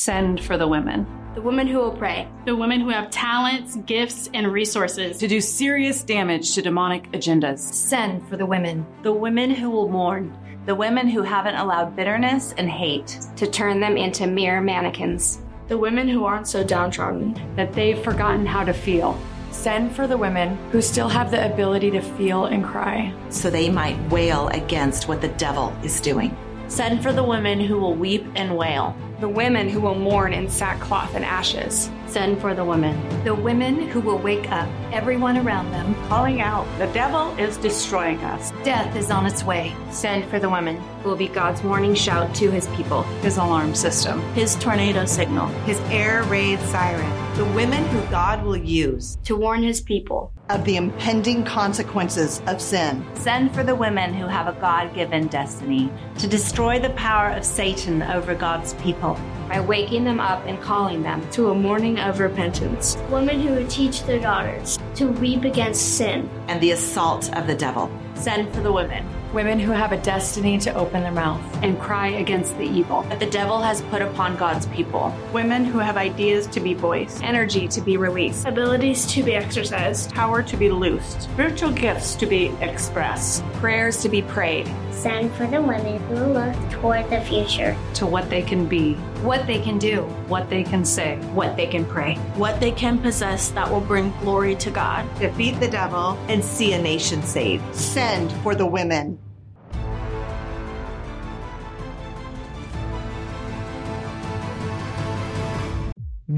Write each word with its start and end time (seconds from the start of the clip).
Send 0.00 0.42
for 0.42 0.56
the 0.56 0.66
women. 0.66 1.06
The 1.34 1.42
women 1.42 1.66
who 1.66 1.76
will 1.76 1.94
pray. 1.94 2.26
The 2.46 2.56
women 2.56 2.80
who 2.80 2.88
have 2.88 3.10
talents, 3.10 3.76
gifts, 3.84 4.30
and 4.32 4.50
resources 4.50 5.18
to 5.18 5.28
do 5.28 5.42
serious 5.42 6.02
damage 6.02 6.54
to 6.54 6.62
demonic 6.62 7.12
agendas. 7.12 7.58
Send 7.58 8.26
for 8.26 8.38
the 8.38 8.46
women. 8.46 8.86
The 9.02 9.12
women 9.12 9.50
who 9.50 9.68
will 9.68 9.90
mourn. 9.90 10.34
The 10.64 10.74
women 10.74 11.06
who 11.06 11.20
haven't 11.20 11.56
allowed 11.56 11.96
bitterness 11.96 12.54
and 12.56 12.70
hate 12.70 13.20
to 13.36 13.46
turn 13.46 13.78
them 13.78 13.98
into 13.98 14.26
mere 14.26 14.62
mannequins. 14.62 15.42
The 15.68 15.76
women 15.76 16.08
who 16.08 16.24
aren't 16.24 16.48
so 16.48 16.64
downtrodden 16.64 17.38
that 17.56 17.74
they've 17.74 18.02
forgotten 18.02 18.46
how 18.46 18.64
to 18.64 18.72
feel. 18.72 19.20
Send 19.50 19.94
for 19.94 20.06
the 20.06 20.16
women 20.16 20.56
who 20.70 20.80
still 20.80 21.10
have 21.10 21.30
the 21.30 21.44
ability 21.52 21.90
to 21.90 22.00
feel 22.00 22.46
and 22.46 22.64
cry. 22.64 23.12
So 23.28 23.50
they 23.50 23.68
might 23.68 24.00
wail 24.10 24.48
against 24.48 25.08
what 25.08 25.20
the 25.20 25.28
devil 25.28 25.76
is 25.84 26.00
doing. 26.00 26.34
Send 26.70 27.02
for 27.02 27.12
the 27.12 27.24
women 27.24 27.58
who 27.58 27.80
will 27.80 27.96
weep 27.96 28.24
and 28.36 28.56
wail. 28.56 28.96
The 29.18 29.28
women 29.28 29.68
who 29.68 29.80
will 29.80 29.96
mourn 29.96 30.32
in 30.32 30.48
sackcloth 30.48 31.16
and 31.16 31.24
ashes. 31.24 31.90
Send 32.06 32.40
for 32.40 32.54
the 32.54 32.64
women. 32.64 33.24
The 33.24 33.34
women 33.34 33.88
who 33.88 34.00
will 34.00 34.18
wake 34.18 34.50
up 34.52 34.68
everyone 34.92 35.36
around 35.36 35.72
them, 35.72 35.96
calling 36.06 36.40
out, 36.40 36.66
The 36.78 36.86
devil 36.92 37.36
is 37.38 37.56
destroying 37.56 38.18
us. 38.20 38.52
Death 38.62 38.94
is 38.94 39.10
on 39.10 39.26
its 39.26 39.42
way. 39.42 39.74
Send 39.90 40.24
for 40.26 40.38
the 40.38 40.48
women 40.48 40.76
who 41.02 41.08
will 41.08 41.16
be 41.16 41.26
God's 41.26 41.60
warning 41.64 41.96
shout 41.96 42.32
to 42.36 42.52
his 42.52 42.68
people. 42.68 43.02
His 43.20 43.36
alarm 43.36 43.74
system. 43.74 44.20
His 44.34 44.54
tornado 44.54 45.06
signal. 45.06 45.48
His 45.66 45.80
air 45.90 46.22
raid 46.24 46.60
siren. 46.60 47.29
The 47.40 47.46
women 47.52 47.82
who 47.86 48.02
God 48.10 48.44
will 48.44 48.54
use 48.54 49.16
to 49.24 49.34
warn 49.34 49.62
his 49.62 49.80
people 49.80 50.30
of 50.50 50.62
the 50.66 50.76
impending 50.76 51.42
consequences 51.42 52.42
of 52.46 52.60
sin. 52.60 53.02
Send 53.14 53.54
for 53.54 53.62
the 53.62 53.74
women 53.74 54.12
who 54.12 54.26
have 54.26 54.46
a 54.46 54.60
God 54.60 54.94
given 54.94 55.26
destiny 55.28 55.90
to 56.18 56.28
destroy 56.28 56.78
the 56.78 56.90
power 56.90 57.30
of 57.30 57.46
Satan 57.46 58.02
over 58.02 58.34
God's 58.34 58.74
people 58.74 59.18
by 59.48 59.58
waking 59.58 60.04
them 60.04 60.20
up 60.20 60.44
and 60.44 60.60
calling 60.60 61.02
them 61.02 61.26
to 61.30 61.48
a 61.48 61.54
mourning 61.54 61.98
of 61.98 62.20
repentance. 62.20 62.98
Women 63.08 63.40
who 63.40 63.54
would 63.54 63.70
teach 63.70 64.02
their 64.02 64.20
daughters 64.20 64.78
to 64.96 65.06
weep 65.06 65.44
against 65.44 65.96
sin 65.96 66.28
and 66.48 66.60
the 66.60 66.72
assault 66.72 67.34
of 67.38 67.46
the 67.46 67.54
devil. 67.54 67.90
Send 68.16 68.54
for 68.54 68.60
the 68.60 68.70
women. 68.70 69.08
Women 69.32 69.60
who 69.60 69.70
have 69.70 69.92
a 69.92 69.96
destiny 69.96 70.58
to 70.58 70.74
open 70.74 71.04
their 71.04 71.12
mouth 71.12 71.40
and 71.62 71.78
cry 71.78 72.08
against 72.08 72.58
the 72.58 72.64
evil. 72.64 73.02
That 73.02 73.20
the 73.20 73.30
devil 73.30 73.62
has 73.62 73.80
put 73.82 74.02
upon 74.02 74.36
God's 74.36 74.66
people. 74.66 75.14
Women 75.32 75.64
who 75.64 75.78
have 75.78 75.96
ideas 75.96 76.48
to 76.48 76.58
be 76.58 76.74
voiced, 76.74 77.22
energy 77.22 77.68
to 77.68 77.80
be 77.80 77.96
released, 77.96 78.44
abilities 78.44 79.06
to 79.12 79.22
be 79.22 79.36
exercised, 79.36 80.12
power 80.12 80.42
to 80.42 80.56
be 80.56 80.68
loosed, 80.68 81.22
spiritual 81.22 81.70
gifts 81.70 82.16
to 82.16 82.26
be 82.26 82.46
expressed, 82.60 83.44
prayers 83.52 84.02
to 84.02 84.08
be 84.08 84.20
prayed. 84.20 84.68
Send 85.00 85.32
for 85.32 85.46
the 85.46 85.62
women 85.62 85.98
who 86.08 86.16
look 86.16 86.54
toward 86.70 87.08
the 87.08 87.22
future, 87.22 87.74
to 87.94 88.04
what 88.04 88.28
they 88.28 88.42
can 88.42 88.66
be, 88.66 88.92
what 89.22 89.46
they 89.46 89.58
can 89.58 89.78
do, 89.78 90.02
what 90.28 90.50
they 90.50 90.62
can 90.62 90.84
say, 90.84 91.16
what 91.32 91.56
they 91.56 91.66
can 91.66 91.86
pray, 91.86 92.16
what 92.36 92.60
they 92.60 92.70
can 92.70 92.98
possess 92.98 93.48
that 93.52 93.70
will 93.70 93.80
bring 93.80 94.10
glory 94.20 94.54
to 94.56 94.70
God, 94.70 95.08
defeat 95.18 95.58
the 95.58 95.68
devil, 95.68 96.18
and 96.28 96.44
see 96.44 96.74
a 96.74 96.82
nation 96.82 97.22
saved. 97.22 97.64
Send 97.74 98.30
for 98.42 98.54
the 98.54 98.66
women. 98.66 99.18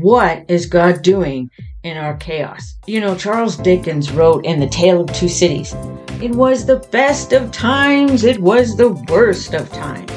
What 0.02 0.46
is 0.48 0.66
God 0.66 1.02
doing 1.02 1.48
in 1.84 1.96
our 1.96 2.16
chaos? 2.16 2.74
You 2.86 3.00
know, 3.00 3.14
Charles 3.14 3.56
Dickens 3.56 4.10
wrote 4.10 4.44
in 4.44 4.58
The 4.58 4.66
Tale 4.66 5.02
of 5.02 5.12
Two 5.12 5.28
Cities 5.28 5.76
It 6.20 6.32
was 6.32 6.66
the 6.66 6.84
best 6.90 7.32
of 7.32 7.52
times, 7.52 8.24
it 8.24 8.40
was 8.40 8.76
the 8.76 8.88
worst 9.08 9.54
of 9.54 9.70
times. 9.70 10.10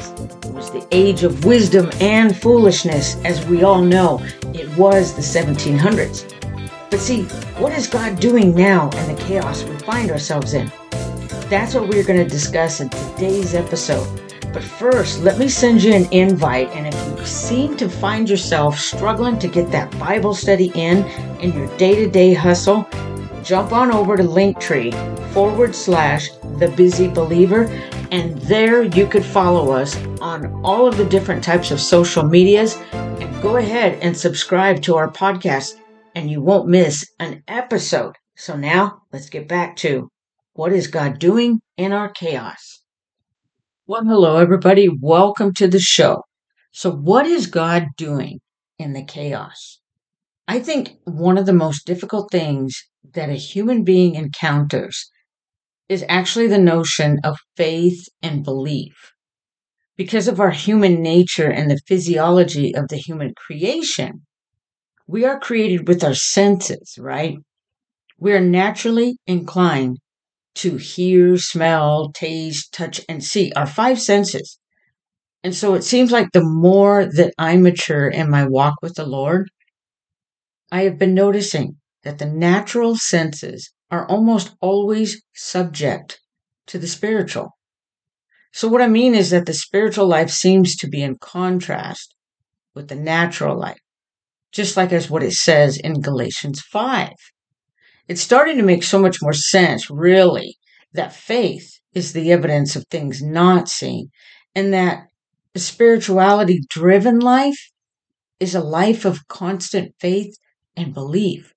It 0.44 0.52
was 0.52 0.72
the 0.72 0.84
age 0.90 1.22
of 1.22 1.44
wisdom 1.44 1.88
and 2.00 2.36
foolishness, 2.36 3.14
as 3.24 3.46
we 3.46 3.62
all 3.62 3.80
know. 3.80 4.20
It 4.52 4.68
was 4.76 5.14
the 5.14 5.22
1700s. 5.22 6.32
But 6.90 6.98
see, 6.98 7.22
what 7.60 7.72
is 7.72 7.86
God 7.86 8.18
doing 8.18 8.56
now 8.56 8.90
in 8.90 9.14
the 9.14 9.22
chaos 9.22 9.62
we 9.62 9.76
find 9.78 10.10
ourselves 10.10 10.52
in? 10.54 10.66
That's 11.48 11.76
what 11.76 11.86
we're 11.86 12.02
going 12.02 12.18
to 12.18 12.28
discuss 12.28 12.80
in 12.80 12.88
today's 12.88 13.54
episode. 13.54 14.25
But 14.56 14.64
first, 14.64 15.22
let 15.22 15.38
me 15.38 15.50
send 15.50 15.82
you 15.82 15.92
an 15.92 16.10
invite. 16.12 16.70
And 16.70 16.86
if 16.86 16.94
you 16.94 17.26
seem 17.26 17.76
to 17.76 17.90
find 17.90 18.26
yourself 18.26 18.78
struggling 18.78 19.38
to 19.40 19.48
get 19.48 19.70
that 19.70 19.90
Bible 19.98 20.32
study 20.32 20.72
in 20.74 21.04
in 21.40 21.52
your 21.52 21.66
day 21.76 21.94
to 21.96 22.08
day 22.08 22.32
hustle, 22.32 22.88
jump 23.42 23.72
on 23.72 23.92
over 23.92 24.16
to 24.16 24.22
Linktree 24.22 24.94
forward 25.34 25.74
slash 25.74 26.30
the 26.58 26.72
busy 26.74 27.06
believer. 27.06 27.64
And 28.10 28.38
there 28.48 28.84
you 28.84 29.06
could 29.06 29.26
follow 29.26 29.72
us 29.72 29.94
on 30.22 30.46
all 30.64 30.88
of 30.88 30.96
the 30.96 31.04
different 31.04 31.44
types 31.44 31.70
of 31.70 31.78
social 31.78 32.22
medias. 32.22 32.78
And 32.92 33.42
go 33.42 33.58
ahead 33.58 33.98
and 34.00 34.16
subscribe 34.16 34.80
to 34.84 34.96
our 34.96 35.10
podcast, 35.10 35.74
and 36.14 36.30
you 36.30 36.40
won't 36.40 36.66
miss 36.66 37.06
an 37.20 37.42
episode. 37.46 38.14
So 38.36 38.56
now 38.56 39.02
let's 39.12 39.28
get 39.28 39.48
back 39.48 39.76
to 39.84 40.08
what 40.54 40.72
is 40.72 40.86
God 40.86 41.18
doing 41.18 41.60
in 41.76 41.92
our 41.92 42.08
chaos? 42.08 42.75
Well, 43.88 44.04
hello, 44.04 44.38
everybody. 44.38 44.88
Welcome 44.88 45.54
to 45.54 45.68
the 45.68 45.78
show. 45.78 46.22
So, 46.72 46.90
what 46.90 47.24
is 47.24 47.46
God 47.46 47.86
doing 47.96 48.40
in 48.80 48.94
the 48.94 49.04
chaos? 49.04 49.78
I 50.48 50.58
think 50.58 50.96
one 51.04 51.38
of 51.38 51.46
the 51.46 51.52
most 51.52 51.86
difficult 51.86 52.32
things 52.32 52.74
that 53.14 53.28
a 53.28 53.34
human 53.34 53.84
being 53.84 54.16
encounters 54.16 55.08
is 55.88 56.04
actually 56.08 56.48
the 56.48 56.58
notion 56.58 57.20
of 57.22 57.38
faith 57.56 58.08
and 58.20 58.42
belief. 58.42 59.12
Because 59.96 60.26
of 60.26 60.40
our 60.40 60.50
human 60.50 61.00
nature 61.00 61.48
and 61.48 61.70
the 61.70 61.80
physiology 61.86 62.74
of 62.74 62.88
the 62.88 62.96
human 62.96 63.34
creation, 63.36 64.26
we 65.06 65.24
are 65.24 65.38
created 65.38 65.86
with 65.86 66.02
our 66.02 66.16
senses, 66.16 66.96
right? 66.98 67.36
We 68.18 68.32
are 68.32 68.40
naturally 68.40 69.18
inclined 69.28 69.98
to 70.56 70.76
hear, 70.76 71.36
smell, 71.36 72.10
taste, 72.12 72.72
touch, 72.72 73.00
and 73.08 73.22
see, 73.22 73.52
our 73.54 73.66
five 73.66 74.00
senses. 74.00 74.58
And 75.42 75.54
so 75.54 75.74
it 75.74 75.84
seems 75.84 76.10
like 76.10 76.32
the 76.32 76.42
more 76.42 77.04
that 77.04 77.32
I 77.38 77.56
mature 77.56 78.08
in 78.08 78.30
my 78.30 78.46
walk 78.46 78.74
with 78.82 78.94
the 78.94 79.06
Lord, 79.06 79.48
I 80.72 80.82
have 80.82 80.98
been 80.98 81.14
noticing 81.14 81.76
that 82.02 82.18
the 82.18 82.26
natural 82.26 82.96
senses 82.96 83.70
are 83.90 84.08
almost 84.08 84.54
always 84.60 85.22
subject 85.34 86.20
to 86.66 86.78
the 86.78 86.88
spiritual. 86.88 87.50
So 88.52 88.66
what 88.66 88.82
I 88.82 88.88
mean 88.88 89.14
is 89.14 89.30
that 89.30 89.46
the 89.46 89.54
spiritual 89.54 90.06
life 90.06 90.30
seems 90.30 90.76
to 90.76 90.88
be 90.88 91.02
in 91.02 91.18
contrast 91.20 92.14
with 92.74 92.88
the 92.88 92.96
natural 92.96 93.58
life, 93.58 93.80
just 94.50 94.76
like 94.76 94.92
as 94.92 95.10
what 95.10 95.22
it 95.22 95.34
says 95.34 95.76
in 95.76 96.00
Galatians 96.00 96.60
5 96.60 97.10
it's 98.08 98.22
starting 98.22 98.56
to 98.56 98.62
make 98.62 98.84
so 98.84 99.00
much 99.00 99.18
more 99.20 99.32
sense, 99.32 99.90
really, 99.90 100.56
that 100.92 101.12
faith 101.12 101.80
is 101.92 102.12
the 102.12 102.30
evidence 102.30 102.76
of 102.76 102.84
things 102.86 103.22
not 103.22 103.68
seen, 103.68 104.10
and 104.54 104.72
that 104.72 105.08
a 105.54 105.58
spirituality 105.58 106.60
driven 106.68 107.18
life 107.18 107.70
is 108.38 108.54
a 108.54 108.60
life 108.60 109.04
of 109.04 109.26
constant 109.28 109.92
faith 109.98 110.34
and 110.76 110.94
belief. 110.94 111.52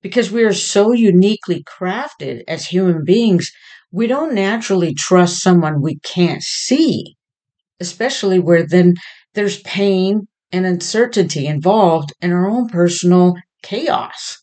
Because 0.00 0.32
we 0.32 0.42
are 0.42 0.52
so 0.54 0.92
uniquely 0.92 1.62
crafted 1.62 2.42
as 2.48 2.66
human 2.66 3.04
beings, 3.04 3.50
we 3.92 4.06
don't 4.06 4.34
naturally 4.34 4.94
trust 4.94 5.42
someone 5.42 5.80
we 5.80 6.00
can't 6.00 6.42
see, 6.42 7.14
especially 7.78 8.40
where 8.40 8.66
then 8.66 8.94
there's 9.34 9.62
pain 9.62 10.26
and 10.50 10.66
uncertainty 10.66 11.46
involved 11.46 12.12
in 12.20 12.32
our 12.32 12.50
own 12.50 12.68
personal 12.68 13.34
chaos 13.62 14.41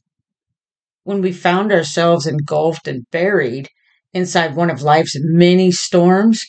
when 1.04 1.22
we 1.22 1.32
found 1.32 1.72
ourselves 1.72 2.28
engulfed 2.28 2.88
and 2.88 3.10
buried 3.12 3.70
inside 4.14 4.56
one 4.56 4.70
of 4.70 4.82
life's 4.82 5.16
many 5.20 5.72
storms, 5.72 6.46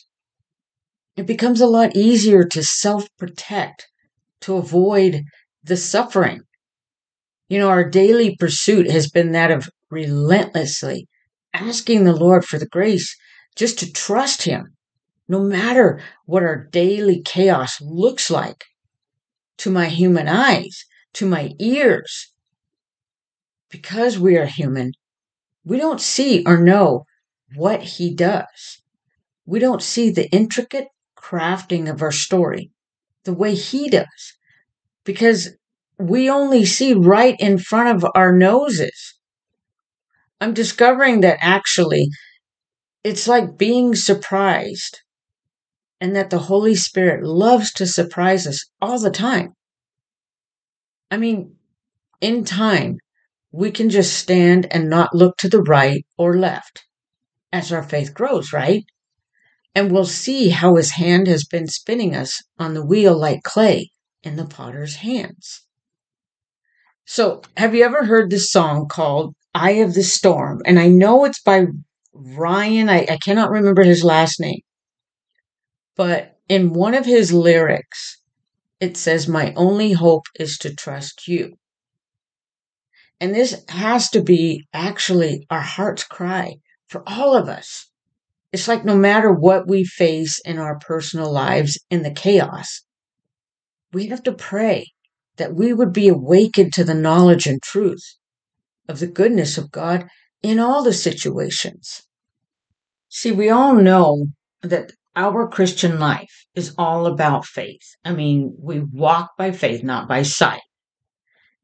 it 1.15 1.25
becomes 1.25 1.61
a 1.61 1.67
lot 1.67 1.95
easier 1.95 2.43
to 2.43 2.63
self 2.63 3.07
protect, 3.17 3.87
to 4.41 4.55
avoid 4.55 5.23
the 5.63 5.77
suffering. 5.77 6.41
You 7.49 7.59
know, 7.59 7.69
our 7.69 7.87
daily 7.89 8.35
pursuit 8.37 8.89
has 8.89 9.09
been 9.09 9.33
that 9.33 9.51
of 9.51 9.69
relentlessly 9.89 11.07
asking 11.53 12.03
the 12.03 12.15
Lord 12.15 12.45
for 12.45 12.57
the 12.57 12.67
grace 12.67 13.15
just 13.55 13.77
to 13.79 13.91
trust 13.91 14.43
Him, 14.43 14.75
no 15.27 15.41
matter 15.41 16.01
what 16.25 16.43
our 16.43 16.65
daily 16.71 17.21
chaos 17.21 17.79
looks 17.81 18.31
like 18.31 18.63
to 19.57 19.69
my 19.69 19.87
human 19.87 20.27
eyes, 20.27 20.85
to 21.13 21.25
my 21.25 21.51
ears, 21.59 22.31
because 23.71 24.19
we 24.19 24.37
are 24.37 24.45
human, 24.45 24.91
we 25.63 25.77
don't 25.77 26.01
see 26.01 26.43
or 26.45 26.57
know 26.57 27.05
what 27.55 27.81
he 27.81 28.13
does. 28.13 28.81
We 29.45 29.59
don't 29.59 29.81
see 29.81 30.11
the 30.11 30.29
intricate 30.31 30.87
crafting 31.17 31.89
of 31.89 32.01
our 32.01 32.11
story 32.11 32.71
the 33.23 33.33
way 33.33 33.55
he 33.55 33.89
does 33.89 34.35
because 35.03 35.49
we 35.97 36.29
only 36.29 36.65
see 36.65 36.93
right 36.93 37.35
in 37.39 37.57
front 37.57 37.95
of 38.03 38.11
our 38.15 38.35
noses. 38.35 39.15
I'm 40.39 40.53
discovering 40.53 41.21
that 41.21 41.37
actually 41.41 42.09
it's 43.03 43.27
like 43.27 43.57
being 43.57 43.95
surprised 43.95 44.99
and 45.99 46.15
that 46.15 46.31
the 46.31 46.39
Holy 46.39 46.75
Spirit 46.75 47.23
loves 47.23 47.71
to 47.73 47.85
surprise 47.85 48.47
us 48.47 48.65
all 48.81 48.99
the 48.99 49.11
time. 49.11 49.53
I 51.11 51.17
mean, 51.17 51.55
in 52.21 52.43
time, 52.43 52.97
we 53.51 53.71
can 53.71 53.89
just 53.89 54.13
stand 54.13 54.67
and 54.71 54.89
not 54.89 55.15
look 55.15 55.37
to 55.37 55.49
the 55.49 55.61
right 55.61 56.05
or 56.17 56.37
left 56.37 56.83
as 57.51 57.71
our 57.71 57.83
faith 57.83 58.13
grows, 58.13 58.53
right? 58.53 58.85
And 59.75 59.91
we'll 59.91 60.05
see 60.05 60.49
how 60.49 60.75
his 60.75 60.91
hand 60.91 61.27
has 61.27 61.45
been 61.45 61.67
spinning 61.67 62.15
us 62.15 62.41
on 62.57 62.73
the 62.73 62.85
wheel 62.85 63.17
like 63.17 63.43
clay 63.43 63.91
in 64.23 64.35
the 64.35 64.45
potter's 64.45 64.97
hands. 64.97 65.65
So, 67.05 67.41
have 67.57 67.75
you 67.75 67.83
ever 67.83 68.05
heard 68.05 68.29
this 68.29 68.51
song 68.51 68.87
called 68.87 69.35
Eye 69.53 69.81
of 69.81 69.93
the 69.93 70.03
Storm? 70.03 70.61
And 70.65 70.79
I 70.79 70.87
know 70.87 71.25
it's 71.25 71.41
by 71.41 71.65
Ryan, 72.13 72.89
I, 72.89 73.05
I 73.09 73.17
cannot 73.17 73.51
remember 73.51 73.83
his 73.83 74.03
last 74.03 74.39
name, 74.39 74.59
but 75.95 76.37
in 76.47 76.73
one 76.73 76.93
of 76.93 77.05
his 77.05 77.31
lyrics, 77.31 78.21
it 78.79 78.97
says, 78.97 79.27
My 79.27 79.53
only 79.55 79.93
hope 79.93 80.25
is 80.37 80.57
to 80.59 80.75
trust 80.75 81.27
you. 81.27 81.55
And 83.21 83.35
this 83.35 83.63
has 83.69 84.09
to 84.09 84.21
be 84.23 84.65
actually 84.73 85.45
our 85.51 85.61
heart's 85.61 86.03
cry 86.03 86.55
for 86.87 87.03
all 87.05 87.35
of 87.35 87.47
us. 87.47 87.87
It's 88.51 88.67
like 88.67 88.83
no 88.83 88.97
matter 88.97 89.31
what 89.31 89.67
we 89.67 89.83
face 89.83 90.41
in 90.43 90.57
our 90.57 90.79
personal 90.79 91.31
lives 91.31 91.79
in 91.91 92.01
the 92.01 92.09
chaos, 92.09 92.81
we 93.93 94.07
have 94.07 94.23
to 94.23 94.33
pray 94.33 94.87
that 95.37 95.53
we 95.53 95.71
would 95.71 95.93
be 95.93 96.07
awakened 96.07 96.73
to 96.73 96.83
the 96.83 96.95
knowledge 96.95 97.45
and 97.45 97.61
truth 97.61 98.03
of 98.89 98.99
the 98.99 99.07
goodness 99.07 99.55
of 99.55 99.69
God 99.69 100.07
in 100.41 100.59
all 100.59 100.83
the 100.83 100.91
situations. 100.91 102.01
See, 103.07 103.31
we 103.31 103.51
all 103.51 103.75
know 103.75 104.29
that 104.63 104.93
our 105.15 105.47
Christian 105.47 105.99
life 105.99 106.47
is 106.55 106.73
all 106.75 107.05
about 107.05 107.45
faith. 107.45 107.95
I 108.03 108.13
mean, 108.13 108.55
we 108.57 108.79
walk 108.79 109.37
by 109.37 109.51
faith, 109.51 109.83
not 109.83 110.07
by 110.07 110.23
sight. 110.23 110.61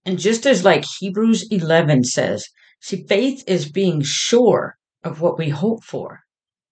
And 0.08 0.18
just 0.18 0.46
as 0.46 0.64
like 0.64 0.86
Hebrews 1.00 1.48
11 1.52 2.06
says, 2.06 2.48
see, 2.80 3.04
faith 3.10 3.44
is 3.46 3.70
being 3.70 4.02
sure 4.02 4.78
of 5.04 5.20
what 5.20 5.38
we 5.38 5.50
hope 5.50 5.84
for 5.84 6.22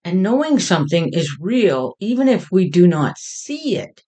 and 0.05 0.23
knowing 0.23 0.57
something 0.57 1.09
is 1.09 1.37
real 1.41 1.95
even 1.99 2.29
if 2.29 2.49
we 2.49 2.69
do 2.69 2.87
not 2.87 3.17
see 3.17 3.75
it. 3.75 4.03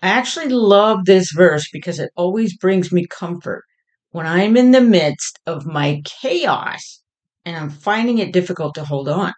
I 0.00 0.10
actually 0.10 0.50
love 0.50 1.04
this 1.04 1.32
verse 1.32 1.68
because 1.72 1.98
it 1.98 2.12
always 2.14 2.56
brings 2.56 2.92
me 2.92 3.06
comfort 3.08 3.64
when 4.12 4.24
I'm 4.24 4.56
in 4.56 4.70
the 4.70 4.80
midst 4.80 5.40
of 5.44 5.66
my 5.66 6.00
chaos 6.04 7.02
and 7.44 7.56
I'm 7.56 7.70
finding 7.70 8.18
it 8.18 8.32
difficult 8.32 8.76
to 8.76 8.84
hold 8.84 9.08
on. 9.08 9.32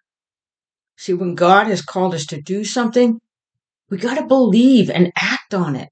See, 0.99 1.15
when 1.15 1.35
God 1.35 1.69
has 1.69 1.81
called 1.81 2.13
us 2.13 2.27
to 2.27 2.43
do 2.43 2.65
something, 2.65 3.19
we 3.89 3.97
got 3.97 4.19
to 4.19 4.27
believe 4.27 4.91
and 4.91 5.11
act 5.17 5.55
on 5.55 5.75
it. 5.75 5.89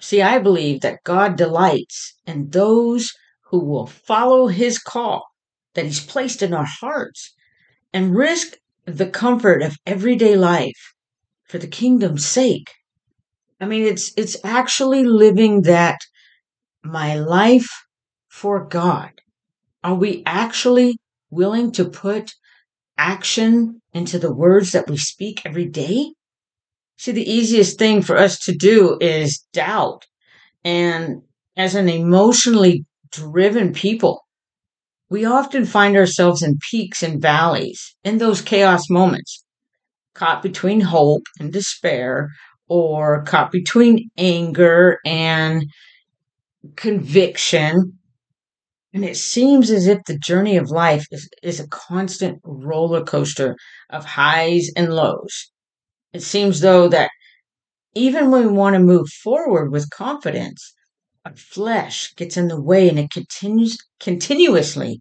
See, 0.00 0.22
I 0.22 0.38
believe 0.38 0.80
that 0.80 1.02
God 1.04 1.36
delights 1.36 2.14
in 2.26 2.50
those 2.50 3.12
who 3.50 3.64
will 3.64 3.86
follow 3.86 4.46
his 4.46 4.78
call 4.78 5.24
that 5.74 5.84
he's 5.86 6.04
placed 6.04 6.42
in 6.42 6.54
our 6.54 6.66
hearts 6.66 7.34
and 7.92 8.16
risk 8.16 8.56
the 8.84 9.08
comfort 9.08 9.62
of 9.62 9.76
everyday 9.86 10.36
life 10.36 10.94
for 11.48 11.58
the 11.58 11.66
kingdom's 11.66 12.26
sake. 12.26 12.70
I 13.60 13.66
mean, 13.66 13.84
it's, 13.84 14.12
it's 14.16 14.36
actually 14.44 15.04
living 15.04 15.62
that 15.62 15.98
my 16.82 17.16
life 17.16 17.68
for 18.28 18.64
God. 18.64 19.10
Are 19.82 19.94
we 19.94 20.22
actually 20.26 20.98
willing 21.30 21.72
to 21.72 21.88
put 21.88 22.32
action 22.96 23.80
into 23.92 24.18
the 24.18 24.34
words 24.34 24.72
that 24.72 24.88
we 24.88 24.96
speak 24.96 25.42
every 25.44 25.66
day? 25.66 26.12
See, 26.98 27.12
the 27.12 27.30
easiest 27.30 27.78
thing 27.78 28.02
for 28.02 28.16
us 28.18 28.40
to 28.40 28.52
do 28.52 28.98
is 29.00 29.44
doubt. 29.52 30.04
And 30.64 31.22
as 31.56 31.76
an 31.76 31.88
emotionally 31.88 32.84
driven 33.12 33.72
people, 33.72 34.24
we 35.08 35.24
often 35.24 35.64
find 35.64 35.96
ourselves 35.96 36.42
in 36.42 36.58
peaks 36.70 37.04
and 37.04 37.22
valleys 37.22 37.96
in 38.02 38.18
those 38.18 38.42
chaos 38.42 38.90
moments, 38.90 39.44
caught 40.14 40.42
between 40.42 40.80
hope 40.80 41.22
and 41.38 41.52
despair, 41.52 42.30
or 42.66 43.22
caught 43.22 43.52
between 43.52 44.10
anger 44.18 44.98
and 45.06 45.64
conviction. 46.74 47.96
And 48.92 49.04
it 49.04 49.16
seems 49.16 49.70
as 49.70 49.86
if 49.86 50.00
the 50.06 50.18
journey 50.18 50.56
of 50.56 50.68
life 50.70 51.06
is, 51.12 51.30
is 51.44 51.60
a 51.60 51.68
constant 51.68 52.40
roller 52.42 53.04
coaster 53.04 53.56
of 53.88 54.04
highs 54.04 54.68
and 54.76 54.92
lows. 54.92 55.52
It 56.12 56.22
seems 56.22 56.60
though 56.60 56.88
that 56.88 57.10
even 57.94 58.30
when 58.30 58.46
we 58.46 58.52
want 58.52 58.74
to 58.74 58.80
move 58.80 59.08
forward 59.08 59.70
with 59.70 59.90
confidence, 59.90 60.74
our 61.24 61.36
flesh 61.36 62.14
gets 62.16 62.36
in 62.36 62.48
the 62.48 62.60
way 62.60 62.88
and 62.88 62.98
it 62.98 63.10
continues 63.10 63.76
continuously. 64.00 65.00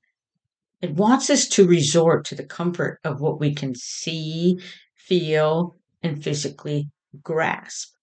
It 0.82 0.96
wants 0.96 1.30
us 1.30 1.48
to 1.50 1.68
resort 1.68 2.26
to 2.26 2.36
the 2.36 2.46
comfort 2.46 3.00
of 3.04 3.22
what 3.22 3.40
we 3.40 3.54
can 3.54 3.74
see, 3.76 4.60
feel, 4.96 5.76
and 6.04 6.22
physically 6.22 6.90
grasp. 7.24 7.94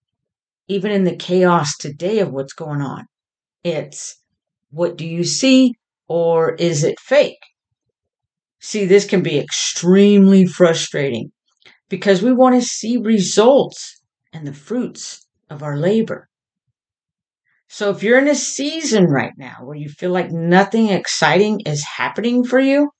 Even 0.68 0.90
in 0.90 1.04
the 1.04 1.16
chaos 1.16 1.76
today 1.76 2.20
of 2.20 2.32
what's 2.32 2.54
going 2.54 2.80
on, 2.80 3.04
it's 3.62 4.16
what 4.70 4.96
do 4.96 5.06
you 5.06 5.24
see 5.24 5.74
or 6.08 6.54
is 6.54 6.84
it 6.84 6.98
fake? 6.98 7.42
See, 8.60 8.86
this 8.86 9.04
can 9.04 9.22
be 9.22 9.38
extremely 9.38 10.46
frustrating 10.46 11.30
because 11.94 12.22
we 12.22 12.32
want 12.32 12.56
to 12.56 12.60
see 12.60 12.96
results 12.96 14.02
and 14.32 14.44
the 14.44 14.52
fruits 14.52 15.28
of 15.48 15.62
our 15.62 15.76
labor. 15.76 16.28
So 17.68 17.90
if 17.90 18.02
you're 18.02 18.18
in 18.18 18.26
a 18.26 18.34
season 18.34 19.04
right 19.04 19.30
now 19.38 19.58
where 19.62 19.76
you 19.76 19.88
feel 19.88 20.10
like 20.10 20.32
nothing 20.32 20.88
exciting 20.88 21.60
is 21.60 21.84
happening 21.84 22.42
for 22.42 22.58
you, 22.58 22.90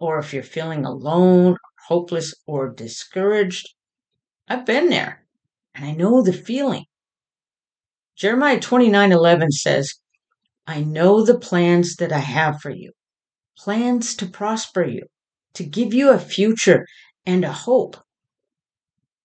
or 0.00 0.18
if 0.18 0.34
you're 0.34 0.42
feeling 0.42 0.84
alone, 0.84 1.56
hopeless, 1.86 2.34
or 2.48 2.68
discouraged, 2.68 3.68
I've 4.48 4.66
been 4.66 4.88
there 4.88 5.24
and 5.72 5.84
I 5.84 5.92
know 5.92 6.20
the 6.20 6.32
feeling. 6.32 6.86
Jeremiah 8.16 8.58
29 8.58 9.12
11 9.12 9.52
says, 9.52 9.94
I 10.66 10.80
know 10.80 11.24
the 11.24 11.38
plans 11.38 11.94
that 12.00 12.10
I 12.10 12.18
have 12.18 12.60
for 12.60 12.70
you, 12.70 12.90
plans 13.56 14.16
to 14.16 14.26
prosper 14.26 14.82
you, 14.82 15.04
to 15.54 15.62
give 15.62 15.94
you 15.94 16.10
a 16.10 16.18
future 16.18 16.84
and 17.28 17.44
a 17.44 17.52
hope. 17.52 17.98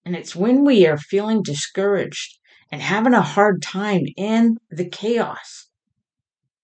And 0.03 0.13
it's 0.13 0.35
when 0.35 0.65
we 0.65 0.85
are 0.85 0.97
feeling 0.97 1.41
discouraged 1.41 2.37
and 2.69 2.81
having 2.81 3.13
a 3.13 3.21
hard 3.21 3.61
time 3.61 4.03
in 4.17 4.57
the 4.69 4.89
chaos, 4.89 5.69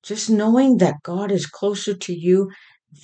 just 0.04 0.30
knowing 0.30 0.78
that 0.78 1.02
God 1.02 1.32
is 1.32 1.46
closer 1.46 1.96
to 1.96 2.14
you 2.14 2.52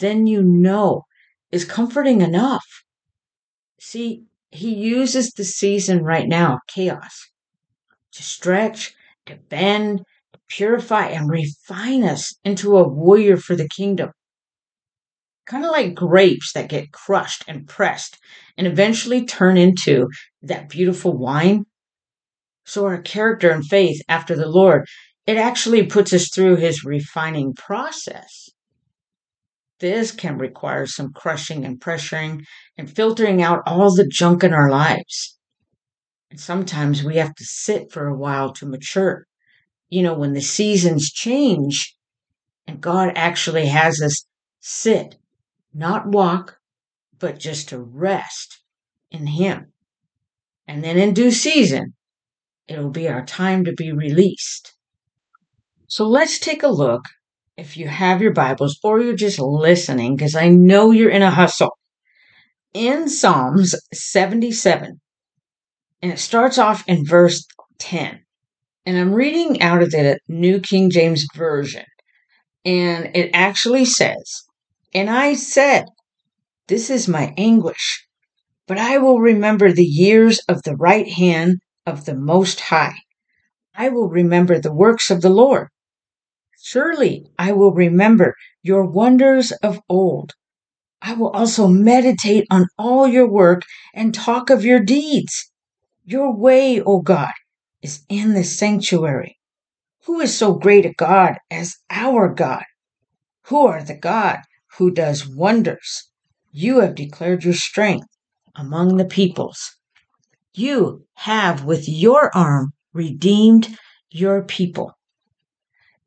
than 0.02 0.28
you 0.28 0.44
know 0.44 1.04
is 1.50 1.64
comforting 1.64 2.20
enough. 2.20 2.66
See, 3.80 4.26
He 4.52 4.76
uses 4.76 5.32
the 5.32 5.46
season 5.46 6.04
right 6.04 6.28
now, 6.28 6.60
chaos, 6.68 7.30
to 8.12 8.22
stretch, 8.22 8.94
to 9.28 9.38
bend, 9.48 10.00
to 10.34 10.40
purify, 10.50 11.08
and 11.08 11.30
refine 11.30 12.04
us 12.04 12.36
into 12.44 12.76
a 12.76 12.86
warrior 12.86 13.38
for 13.38 13.56
the 13.56 13.70
kingdom 13.70 14.12
kind 15.46 15.66
of 15.66 15.72
like 15.72 15.94
grapes 15.94 16.54
that 16.54 16.70
get 16.70 16.92
crushed 16.92 17.44
and 17.48 17.68
pressed 17.68 18.18
and 18.58 18.68
eventually 18.68 19.26
turn 19.26 19.58
into 19.58 20.08
that 20.42 20.70
beautiful 20.70 21.18
wine. 21.18 21.66
So 22.66 22.86
our 22.86 23.02
character 23.02 23.52
and 23.52 23.66
faith 23.66 24.02
after 24.08 24.36
the 24.36 24.50
Lord, 24.50 24.88
it 25.28 25.38
actually 25.38 25.86
puts 25.86 26.14
us 26.14 26.30
through 26.30 26.58
his 26.58 26.84
refining 26.84 27.54
process. 27.54 28.50
This 29.80 30.12
can 30.12 30.38
require 30.38 30.88
some 30.88 31.12
crushing 31.14 31.66
and 31.66 31.80
pressuring 31.80 32.46
and 32.78 32.90
filtering 32.90 33.42
out 33.42 33.62
all 33.66 33.94
the 33.94 34.08
junk 34.08 34.44
in 34.44 34.54
our 34.54 34.72
lives. 34.72 35.38
And 36.32 36.40
sometimes 36.40 37.04
we 37.04 37.18
have 37.18 37.36
to 37.36 37.44
sit 37.44 37.92
for 37.92 38.08
a 38.08 38.18
while 38.18 38.52
to 38.54 38.66
mature. 38.66 39.26
You 39.90 40.02
know, 40.02 40.14
when 40.14 40.34
the 40.34 40.42
seasons 40.42 41.12
change 41.12 41.96
and 42.68 42.82
God 42.82 43.12
actually 43.16 43.68
has 43.68 44.02
us 44.02 44.26
sit 44.60 45.18
not 45.76 46.08
walk, 46.08 46.58
but 47.20 47.38
just 47.38 47.70
to 47.70 47.80
rest 47.80 48.62
in 49.12 49.28
Him. 49.28 49.74
And 50.68 50.84
then 50.84 50.98
in 50.98 51.14
due 51.14 51.32
season, 51.32 51.94
it'll 52.68 52.90
be 52.90 53.08
our 53.08 53.26
time 53.26 53.66
to 53.66 53.74
be 53.74 53.92
released. 53.92 54.74
So 55.88 56.08
let's 56.08 56.40
take 56.40 56.64
a 56.64 56.68
look 56.68 57.04
if 57.58 57.78
you 57.78 57.88
have 57.88 58.22
your 58.22 58.34
Bibles 58.34 58.80
or 58.84 59.00
you're 59.00 59.16
just 59.16 59.40
listening, 59.40 60.16
because 60.16 60.36
I 60.36 60.50
know 60.50 60.92
you're 60.92 61.10
in 61.10 61.22
a 61.22 61.30
hustle. 61.30 61.78
In 62.74 63.08
Psalms 63.08 63.76
77, 63.94 65.00
and 66.02 66.12
it 66.12 66.20
starts 66.20 66.58
off 66.58 66.84
in 66.88 67.06
verse 67.06 67.46
10. 67.80 68.20
And 68.86 68.98
I'm 68.98 69.14
reading 69.14 69.62
out 69.62 69.82
of 69.82 69.92
the 69.92 70.20
New 70.28 70.60
King 70.60 70.90
James 70.90 71.26
Version. 71.36 71.86
And 72.66 73.16
it 73.16 73.32
actually 73.34 73.86
says, 73.86 74.44
and 74.96 75.10
I 75.10 75.34
said, 75.34 75.88
This 76.70 76.90
is 76.90 77.10
my 77.10 77.34
anguish, 77.36 78.08
but 78.66 78.78
I 78.78 78.98
will 78.98 79.20
remember 79.20 79.74
the 79.74 79.84
years 79.84 80.40
of 80.48 80.64
the 80.64 80.78
right 80.78 81.06
hand 81.06 81.60
of 81.86 82.06
the 82.06 82.16
Most 82.16 82.62
High. 82.62 82.96
I 83.76 83.90
will 83.90 84.08
remember 84.08 84.58
the 84.58 84.74
works 84.74 85.12
of 85.12 85.22
the 85.22 85.30
Lord. 85.30 85.68
Surely 86.64 87.28
I 87.38 87.52
will 87.52 87.74
remember 87.74 88.36
your 88.64 88.86
wonders 88.86 89.52
of 89.52 89.82
old. 89.90 90.32
I 91.02 91.12
will 91.14 91.32
also 91.32 91.68
meditate 91.68 92.48
on 92.50 92.68
all 92.78 93.06
your 93.06 93.28
work 93.28 93.64
and 93.94 94.16
talk 94.16 94.50
of 94.50 94.64
your 94.64 94.80
deeds. 94.80 95.52
Your 96.06 96.34
way, 96.34 96.80
O 96.80 97.02
God, 97.02 97.34
is 97.82 98.06
in 98.08 98.34
the 98.34 98.46
sanctuary. 98.46 99.38
Who 100.06 100.22
is 100.22 100.38
so 100.38 100.54
great 100.54 100.86
a 100.86 100.94
God 100.94 101.36
as 101.52 101.76
our 101.90 102.34
God? 102.34 102.64
Who 103.48 103.68
are 103.68 103.84
the 103.84 103.98
God 103.98 104.40
who 104.78 104.92
does 104.92 105.28
wonders? 105.28 106.10
You 106.52 106.80
have 106.82 106.96
declared 106.96 107.44
your 107.44 107.54
strength 107.54 108.08
among 108.56 108.98
the 108.98 109.06
peoples. 109.06 109.76
You 110.54 111.06
have 111.16 111.64
with 111.64 111.88
your 111.88 112.36
arm 112.36 112.74
redeemed 112.94 113.78
your 114.10 114.44
people. 114.44 114.94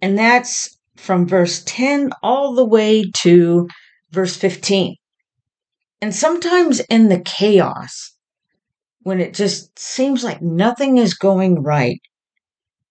And 0.01 0.19
that's 0.19 0.79
from 0.97 1.27
verse 1.27 1.63
10 1.65 2.11
all 2.23 2.55
the 2.55 2.65
way 2.65 3.11
to 3.19 3.69
verse 4.11 4.37
15. 4.37 4.97
And 6.01 6.15
sometimes 6.15 6.81
in 6.81 7.09
the 7.09 7.21
chaos, 7.21 8.15
when 9.03 9.21
it 9.21 9.35
just 9.35 9.79
seems 9.79 10.23
like 10.23 10.43
nothing 10.43 10.99
is 10.99 11.15
going 11.15 11.63
right, 11.63 12.01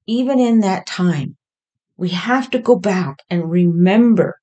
even 0.06 0.40
in 0.40 0.62
that 0.62 0.86
time, 0.86 1.38
we 1.98 2.10
have 2.10 2.50
to 2.52 2.60
go 2.60 2.78
back 2.78 3.18
and 3.30 3.50
remember 3.50 4.40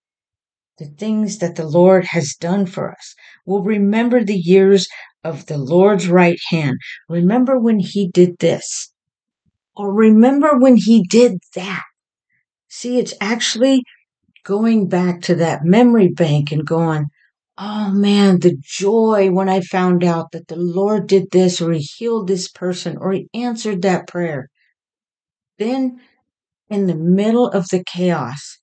the 0.79 0.87
things 0.87 1.39
that 1.39 1.57
the 1.57 1.67
Lord 1.67 2.05
has 2.07 2.35
done 2.35 2.67
for 2.67 2.91
us. 2.91 3.15
We'll 3.47 3.63
remember 3.63 4.25
the 4.25 4.37
years 4.37 4.89
of 5.23 5.47
the 5.47 5.59
Lord's 5.59 6.09
right 6.09 6.39
hand. 6.51 6.79
Remember 7.09 7.59
when 7.59 7.79
he 7.79 8.09
did 8.09 8.39
this. 8.39 8.93
Or 9.77 9.93
remember 9.93 10.59
when 10.59 10.77
he 10.77 11.05
did 11.09 11.39
that. 11.55 11.85
See, 12.69 12.99
it's 12.99 13.15
actually 13.21 13.83
going 14.45 14.89
back 14.89 15.23
to 15.23 15.35
that 15.37 15.65
memory 15.65 16.09
bank 16.09 16.53
and 16.53 16.67
going, 16.67 17.07
oh 17.57 17.91
man, 17.93 18.41
the 18.41 18.57
joy 18.61 19.31
when 19.31 19.49
I 19.49 19.61
found 19.61 20.05
out 20.05 20.33
that 20.33 20.49
the 20.49 20.57
Lord 20.57 21.07
did 21.07 21.31
this 21.31 21.61
or 21.61 21.73
he 21.73 21.81
healed 21.81 22.29
this 22.29 22.49
person 22.49 22.97
or 22.99 23.13
he 23.13 23.29
answered 23.33 23.83
that 23.83 24.09
prayer. 24.09 24.49
Then 25.59 26.01
in 26.69 26.87
the 26.87 26.97
middle 26.97 27.49
of 27.49 27.69
the 27.69 27.83
chaos, 27.85 28.59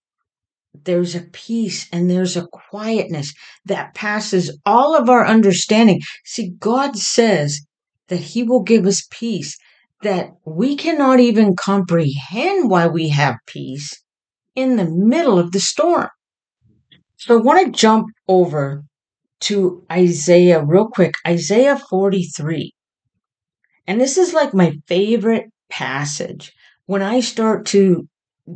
there's 0.74 1.16
a 1.16 1.22
peace 1.22 1.88
and 1.92 2.10
there's 2.10 2.38
a 2.38 2.48
quietness 2.48 3.34
that 3.66 3.94
passes 3.94 4.58
all 4.66 4.96
of 4.96 5.10
our 5.10 5.26
understanding. 5.26 6.00
See, 6.26 6.52
God 6.60 6.98
says 6.98 7.62
that 8.08 8.20
he 8.20 8.44
will 8.44 8.64
give 8.64 8.86
us 8.86 9.08
peace 9.12 9.58
that 10.02 10.32
we 10.46 10.76
cannot 10.76 11.20
even 11.20 11.56
comprehend 11.56 12.70
why 12.70 12.88
we 12.88 13.10
have 13.10 13.36
peace 13.46 14.02
in 14.56 14.76
the 14.76 14.90
middle 14.90 15.38
of 15.38 15.52
the 15.52 15.60
storm. 15.60 16.10
So 17.18 17.38
I 17.38 17.42
want 17.42 17.66
to 17.66 17.80
jump 17.80 18.08
over 18.28 18.84
to 19.42 19.86
Isaiah 19.92 20.64
real 20.64 20.88
quick, 20.88 21.14
Isaiah 21.28 21.78
43. 21.78 22.74
And 23.88 24.00
this 24.00 24.18
is 24.18 24.34
like 24.34 24.54
my 24.54 24.74
favorite 24.88 25.46
passage 25.70 26.52
when 26.86 27.02
I 27.02 27.20
start 27.20 27.66
to 27.68 28.08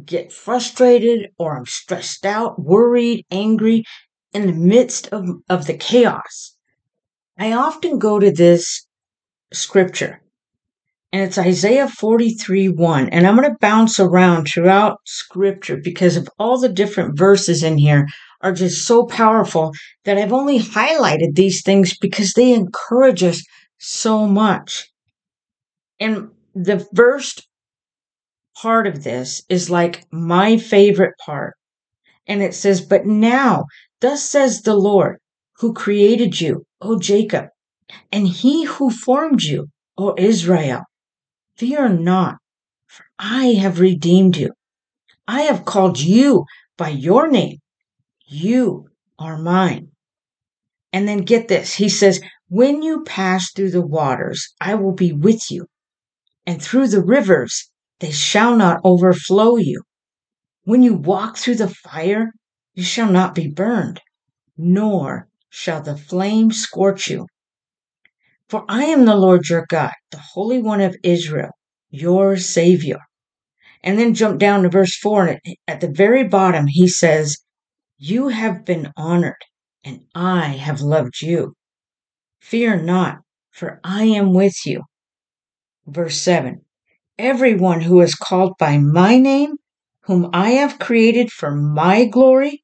get 0.06 0.32
frustrated 0.32 1.30
or 1.38 1.58
I'm 1.58 1.66
stressed 1.66 2.26
out, 2.26 2.62
worried, 2.62 3.26
angry 3.32 3.84
in 4.34 4.48
the 4.48 4.54
midst 4.54 5.08
of, 5.12 5.28
of 5.50 5.68
the 5.68 5.78
chaos. 5.78 6.56
I 7.38 7.52
often 7.54 8.00
go 8.00 8.20
to 8.20 8.32
this 8.32 8.86
scripture 9.54 10.22
and 11.16 11.24
it's 11.24 11.38
Isaiah 11.38 11.88
43 11.88 12.68
1. 12.68 13.08
And 13.08 13.26
I'm 13.26 13.38
going 13.38 13.50
to 13.50 13.58
bounce 13.62 14.02
around 14.02 14.48
throughout 14.48 15.00
scripture 15.06 15.78
because 15.78 16.18
of 16.18 16.28
all 16.38 16.60
the 16.60 16.68
different 16.68 17.18
verses 17.18 17.64
in 17.64 17.78
here 17.78 18.06
are 18.42 18.52
just 18.52 18.86
so 18.86 19.06
powerful 19.06 19.72
that 20.04 20.18
I've 20.18 20.34
only 20.34 20.60
highlighted 20.60 21.36
these 21.36 21.62
things 21.64 21.98
because 21.98 22.34
they 22.34 22.52
encourage 22.52 23.24
us 23.24 23.42
so 23.78 24.28
much. 24.28 24.92
And 26.02 26.32
the 26.54 26.86
first 26.94 27.48
part 28.56 28.88
of 28.88 29.04
this 29.04 29.44
is 29.50 29.70
like 29.70 30.06
my 30.12 30.58
favorite 30.58 31.14
part. 31.24 31.56
And 32.28 32.42
it 32.42 32.54
says, 32.54 32.82
But 32.82 33.06
now, 33.06 33.66
thus 34.02 34.30
says 34.30 34.62
the 34.62 34.76
Lord, 34.76 35.18
who 35.58 35.74
created 35.74 36.40
you, 36.42 36.66
O 36.82 37.00
Jacob, 37.00 37.48
and 38.12 38.28
he 38.28 38.66
who 38.66 38.90
formed 38.90 39.44
you, 39.44 39.68
O 39.98 40.16
Israel. 40.18 40.84
Fear 41.58 41.90
not, 41.90 42.38
for 42.88 43.06
I 43.18 43.54
have 43.54 43.80
redeemed 43.80 44.38
you. 44.38 44.52
I 45.28 45.44
have 45.44 45.66
called 45.66 46.00
you 46.00 46.46
by 46.78 46.90
your 46.90 47.28
name. 47.28 47.60
You 48.26 48.90
are 49.18 49.38
mine. 49.38 49.92
And 50.92 51.08
then 51.08 51.20
get 51.20 51.48
this. 51.48 51.76
He 51.76 51.90
says, 51.90 52.22
when 52.48 52.84
you 52.84 53.04
pass 53.04 53.52
through 53.52 53.72
the 53.72 53.86
waters, 53.86 54.54
I 54.62 54.76
will 54.76 54.94
be 54.94 55.12
with 55.12 55.50
you. 55.50 55.66
And 56.46 56.62
through 56.62 56.90
the 56.90 57.04
rivers, 57.04 57.72
they 58.06 58.12
shall 58.12 58.56
not 58.56 58.82
overflow 58.84 59.58
you. 59.58 59.82
When 60.64 60.84
you 60.84 60.94
walk 60.94 61.38
through 61.38 61.56
the 61.56 61.70
fire, 61.70 62.34
you 62.76 62.84
shall 62.84 63.12
not 63.12 63.34
be 63.34 63.48
burned, 63.48 64.00
nor 64.56 65.28
shall 65.50 65.82
the 65.82 65.98
flame 65.98 66.52
scorch 66.52 67.10
you. 67.10 67.26
For 68.48 68.64
I 68.70 68.84
am 68.84 69.06
the 69.06 69.16
Lord 69.16 69.50
your 69.50 69.66
God, 69.68 69.94
the 70.12 70.20
Holy 70.20 70.62
One 70.62 70.82
of 70.82 70.96
Israel, 71.02 71.50
your 71.90 72.38
Savior. 72.38 73.00
And 73.82 73.98
then 73.98 74.14
jump 74.14 74.38
down 74.38 74.62
to 74.62 74.70
verse 74.70 74.96
4, 74.98 75.28
and 75.30 75.40
at 75.68 75.82
the 75.82 75.90
very 75.90 76.28
bottom, 76.28 76.68
he 76.68 76.88
says, 76.88 77.40
You 77.98 78.28
have 78.28 78.66
been 78.66 78.94
honored, 78.96 79.44
and 79.84 80.02
I 80.14 80.50
have 80.50 80.80
loved 80.80 81.24
you. 81.24 81.56
Fear 82.40 82.84
not, 82.84 83.22
for 83.50 83.80
I 83.84 84.04
am 84.04 84.32
with 84.32 84.64
you. 84.64 84.84
Verse 85.88 86.22
7 86.22 86.65
Everyone 87.18 87.80
who 87.80 88.02
is 88.02 88.14
called 88.14 88.58
by 88.60 88.78
my 88.78 89.18
name, 89.18 89.56
whom 90.02 90.30
I 90.34 90.52
have 90.52 90.80
created 90.80 91.32
for 91.32 91.56
my 91.56 92.04
glory, 92.04 92.62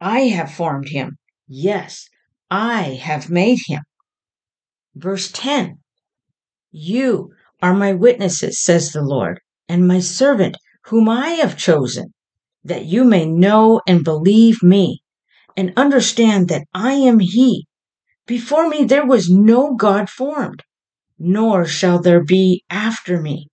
I 0.00 0.20
have 0.28 0.54
formed 0.54 0.88
him. 0.88 1.18
Yes, 1.48 2.08
I 2.48 3.00
have 3.02 3.28
made 3.28 3.58
him. 3.66 3.82
Verse 4.94 5.32
10 5.32 5.78
You 6.70 7.32
are 7.60 7.74
my 7.74 7.92
witnesses, 7.92 8.62
says 8.62 8.92
the 8.92 9.02
Lord, 9.02 9.40
and 9.68 9.88
my 9.88 9.98
servant, 9.98 10.56
whom 10.84 11.08
I 11.08 11.30
have 11.30 11.58
chosen, 11.58 12.14
that 12.62 12.84
you 12.84 13.04
may 13.04 13.26
know 13.26 13.80
and 13.88 14.04
believe 14.04 14.62
me, 14.62 15.02
and 15.56 15.72
understand 15.76 16.48
that 16.48 16.66
I 16.72 16.92
am 16.92 17.18
He. 17.18 17.66
Before 18.26 18.68
me 18.68 18.84
there 18.84 19.06
was 19.06 19.28
no 19.28 19.74
God 19.74 20.08
formed, 20.08 20.62
nor 21.18 21.66
shall 21.66 21.98
there 21.98 22.22
be 22.22 22.62
after 22.70 23.20
me. 23.20 23.48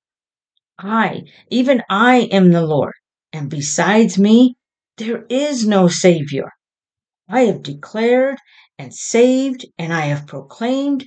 I, 0.79 1.23
even 1.49 1.83
I, 1.89 2.29
am 2.31 2.51
the 2.51 2.65
Lord, 2.65 2.93
and 3.31 3.49
besides 3.49 4.17
me 4.17 4.55
there 4.97 5.25
is 5.29 5.67
no 5.67 5.87
Savior. 5.87 6.49
I 7.27 7.41
have 7.41 7.61
declared 7.61 8.37
and 8.77 8.93
saved, 8.93 9.65
and 9.77 9.93
I 9.93 10.07
have 10.07 10.25
proclaimed 10.25 11.05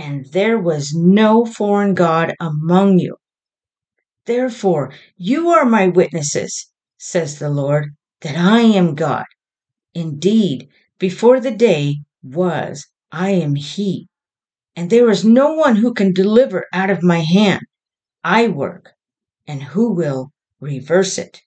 and 0.00 0.24
there 0.32 0.58
was 0.58 0.94
no 0.94 1.44
foreign 1.44 1.92
God 1.92 2.32
among 2.40 2.98
you. 2.98 3.16
Therefore, 4.24 4.94
you 5.18 5.50
are 5.50 5.66
my 5.66 5.88
witnesses, 5.88 6.70
says 6.96 7.38
the 7.38 7.50
Lord, 7.50 7.94
that 8.22 8.34
I 8.34 8.60
am 8.62 8.94
God. 8.94 9.26
Indeed, 9.92 10.68
before 10.98 11.38
the 11.38 11.50
day 11.50 11.98
was, 12.22 12.86
I 13.12 13.30
am 13.30 13.56
He. 13.56 14.08
And 14.74 14.88
there 14.88 15.10
is 15.10 15.22
no 15.22 15.52
one 15.52 15.76
who 15.76 15.92
can 15.92 16.14
deliver 16.14 16.64
out 16.72 16.88
of 16.88 17.02
my 17.02 17.20
hand. 17.20 17.60
I 18.24 18.48
work, 18.48 18.92
and 19.46 19.62
who 19.62 19.92
will 19.92 20.30
reverse 20.60 21.16
it? 21.16 21.40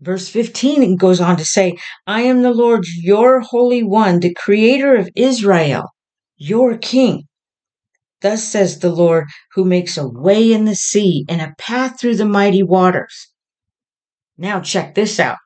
Verse 0.00 0.28
15 0.28 0.96
goes 0.96 1.20
on 1.20 1.36
to 1.36 1.44
say, 1.44 1.76
I 2.06 2.22
am 2.22 2.42
the 2.42 2.52
Lord, 2.52 2.84
your 2.96 3.40
Holy 3.40 3.82
One, 3.82 4.20
the 4.20 4.34
Creator 4.34 4.96
of 4.96 5.08
Israel, 5.14 5.84
your 6.36 6.76
King. 6.76 7.28
Thus 8.20 8.44
says 8.44 8.80
the 8.80 8.92
Lord, 8.92 9.28
who 9.54 9.64
makes 9.64 9.96
a 9.96 10.08
way 10.08 10.52
in 10.52 10.64
the 10.64 10.74
sea 10.74 11.24
and 11.28 11.40
a 11.40 11.54
path 11.56 11.98
through 11.98 12.16
the 12.16 12.26
mighty 12.26 12.62
waters. 12.62 13.32
Now 14.36 14.60
check 14.60 14.94
this 14.94 15.18
out. 15.18 15.38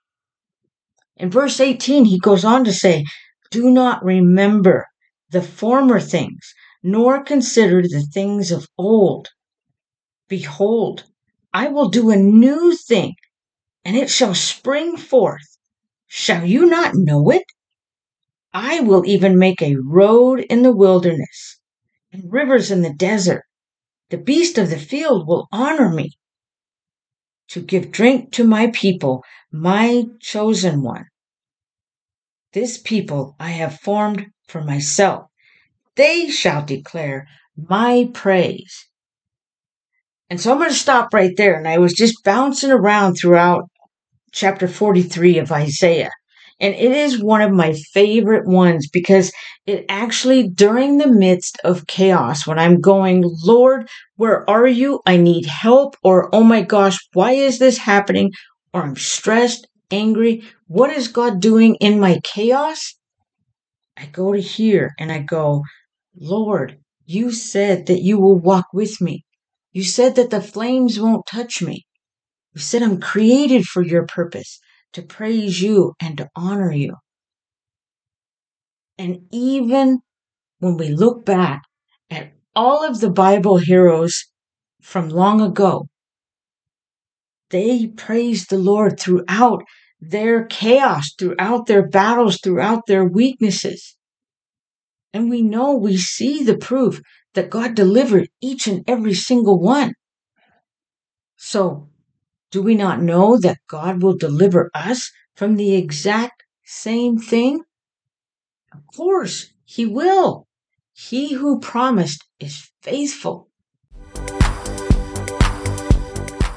In 1.16 1.30
verse 1.30 1.60
18, 1.60 2.04
he 2.06 2.18
goes 2.18 2.44
on 2.44 2.64
to 2.64 2.72
say, 2.72 3.04
Do 3.50 3.70
not 3.70 4.04
remember 4.04 4.86
the 5.30 5.42
former 5.42 6.00
things, 6.00 6.52
nor 6.82 7.22
consider 7.22 7.82
the 7.82 8.06
things 8.12 8.50
of 8.50 8.68
old. 8.76 9.28
Behold, 10.28 11.04
I 11.52 11.68
will 11.68 11.88
do 11.88 12.10
a 12.10 12.16
new 12.16 12.74
thing, 12.74 13.14
and 13.84 13.96
it 13.96 14.10
shall 14.10 14.34
spring 14.34 14.96
forth. 14.96 15.56
Shall 16.06 16.44
you 16.44 16.66
not 16.66 16.94
know 16.94 17.30
it? 17.30 17.44
I 18.52 18.80
will 18.80 19.06
even 19.06 19.38
make 19.38 19.62
a 19.62 19.76
road 19.76 20.40
in 20.40 20.62
the 20.62 20.74
wilderness 20.74 21.60
and 22.12 22.32
rivers 22.32 22.70
in 22.70 22.82
the 22.82 22.94
desert. 22.94 23.44
The 24.10 24.18
beast 24.18 24.58
of 24.58 24.70
the 24.70 24.78
field 24.78 25.26
will 25.26 25.48
honor 25.52 25.90
me, 25.90 26.12
to 27.48 27.60
give 27.60 27.92
drink 27.92 28.32
to 28.32 28.44
my 28.44 28.70
people, 28.72 29.24
my 29.52 30.04
chosen 30.20 30.82
one. 30.82 31.06
This 32.52 32.78
people 32.78 33.36
I 33.38 33.50
have 33.50 33.78
formed 33.80 34.26
for 34.48 34.62
myself. 34.62 35.26
They 35.96 36.30
shall 36.30 36.64
declare 36.64 37.26
my 37.56 38.10
praise. 38.12 38.86
And 40.28 40.40
so 40.40 40.50
I'm 40.50 40.58
going 40.58 40.70
to 40.70 40.76
stop 40.76 41.14
right 41.14 41.36
there. 41.36 41.54
And 41.54 41.68
I 41.68 41.78
was 41.78 41.92
just 41.92 42.24
bouncing 42.24 42.70
around 42.70 43.14
throughout 43.14 43.68
chapter 44.32 44.66
43 44.66 45.38
of 45.38 45.52
Isaiah. 45.52 46.10
And 46.58 46.74
it 46.74 46.92
is 46.92 47.22
one 47.22 47.42
of 47.42 47.52
my 47.52 47.74
favorite 47.92 48.46
ones 48.46 48.88
because 48.88 49.30
it 49.66 49.84
actually, 49.88 50.48
during 50.48 50.96
the 50.96 51.06
midst 51.06 51.60
of 51.64 51.86
chaos, 51.86 52.46
when 52.46 52.58
I'm 52.58 52.80
going, 52.80 53.24
Lord, 53.44 53.88
where 54.16 54.48
are 54.48 54.66
you? 54.66 55.00
I 55.04 55.18
need 55.18 55.44
help. 55.46 55.96
Or, 56.02 56.34
oh 56.34 56.42
my 56.42 56.62
gosh, 56.62 56.96
why 57.12 57.32
is 57.32 57.58
this 57.58 57.76
happening? 57.76 58.32
Or 58.72 58.82
I'm 58.82 58.96
stressed, 58.96 59.66
angry. 59.90 60.44
What 60.66 60.90
is 60.90 61.08
God 61.08 61.40
doing 61.40 61.74
in 61.76 62.00
my 62.00 62.20
chaos? 62.24 62.94
I 63.98 64.06
go 64.06 64.32
to 64.32 64.40
here 64.40 64.94
and 64.98 65.12
I 65.12 65.18
go, 65.18 65.62
Lord, 66.18 66.78
you 67.04 67.32
said 67.32 67.86
that 67.86 68.00
you 68.00 68.18
will 68.18 68.38
walk 68.38 68.66
with 68.72 69.00
me. 69.00 69.25
You 69.76 69.84
said 69.84 70.14
that 70.14 70.30
the 70.30 70.40
flames 70.40 70.98
won't 70.98 71.26
touch 71.26 71.60
me. 71.60 71.84
You 72.54 72.62
said 72.62 72.82
I'm 72.82 72.98
created 72.98 73.66
for 73.66 73.82
your 73.82 74.06
purpose 74.06 74.58
to 74.94 75.02
praise 75.02 75.60
you 75.60 75.92
and 76.00 76.16
to 76.16 76.30
honor 76.34 76.72
you. 76.72 76.94
And 78.96 79.26
even 79.30 79.98
when 80.60 80.78
we 80.78 80.88
look 80.88 81.26
back 81.26 81.60
at 82.08 82.32
all 82.54 82.88
of 82.88 83.00
the 83.00 83.10
Bible 83.10 83.58
heroes 83.58 84.24
from 84.80 85.10
long 85.10 85.42
ago, 85.42 85.88
they 87.50 87.88
praised 87.88 88.48
the 88.48 88.56
Lord 88.56 88.98
throughout 88.98 89.62
their 90.00 90.46
chaos, 90.46 91.12
throughout 91.18 91.66
their 91.66 91.86
battles, 91.86 92.40
throughout 92.42 92.86
their 92.86 93.04
weaknesses. 93.04 93.95
And 95.16 95.30
we 95.30 95.40
know 95.40 95.74
we 95.74 95.96
see 95.96 96.42
the 96.42 96.58
proof 96.58 97.00
that 97.32 97.48
God 97.48 97.74
delivered 97.74 98.28
each 98.42 98.66
and 98.66 98.84
every 98.86 99.14
single 99.14 99.58
one. 99.58 99.94
So 101.38 101.88
do 102.50 102.60
we 102.60 102.74
not 102.74 103.00
know 103.00 103.38
that 103.38 103.60
God 103.66 104.02
will 104.02 104.14
deliver 104.14 104.70
us 104.74 105.10
from 105.34 105.56
the 105.56 105.74
exact 105.74 106.44
same 106.66 107.16
thing? 107.16 107.62
Of 108.74 108.80
course, 108.94 109.54
He 109.64 109.86
will. 109.86 110.48
He 110.92 111.32
who 111.32 111.60
promised 111.60 112.22
is 112.38 112.68
faithful. 112.82 113.48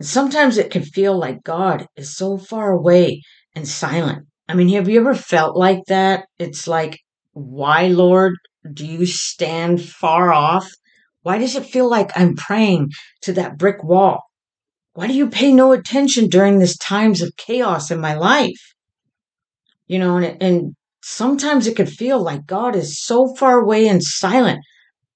Sometimes 0.00 0.58
it 0.58 0.70
can 0.70 0.82
feel 0.82 1.18
like 1.18 1.44
God 1.44 1.86
is 1.96 2.16
so 2.16 2.36
far 2.36 2.72
away 2.72 3.22
and 3.54 3.66
silent. 3.66 4.26
I 4.48 4.54
mean, 4.54 4.68
have 4.70 4.88
you 4.88 5.00
ever 5.00 5.14
felt 5.14 5.56
like 5.56 5.84
that? 5.86 6.26
It's 6.38 6.66
like, 6.66 6.98
why, 7.32 7.88
Lord, 7.88 8.34
do 8.72 8.86
you 8.86 9.06
stand 9.06 9.82
far 9.82 10.32
off? 10.32 10.70
Why 11.22 11.38
does 11.38 11.56
it 11.56 11.64
feel 11.64 11.88
like 11.88 12.10
I'm 12.16 12.34
praying 12.34 12.90
to 13.22 13.32
that 13.34 13.56
brick 13.56 13.82
wall? 13.82 14.22
Why 14.94 15.06
do 15.06 15.14
you 15.14 15.28
pay 15.28 15.52
no 15.52 15.72
attention 15.72 16.28
during 16.28 16.58
these 16.58 16.78
times 16.78 17.22
of 17.22 17.36
chaos 17.36 17.90
in 17.90 18.00
my 18.00 18.14
life? 18.14 18.74
You 19.86 19.98
know, 19.98 20.16
and, 20.16 20.42
and 20.42 20.76
sometimes 21.04 21.66
it 21.66 21.76
can 21.76 21.86
feel 21.86 22.20
like 22.20 22.46
God 22.46 22.74
is 22.74 23.04
so 23.04 23.34
far 23.36 23.60
away 23.60 23.86
and 23.88 24.02
silent. 24.02 24.60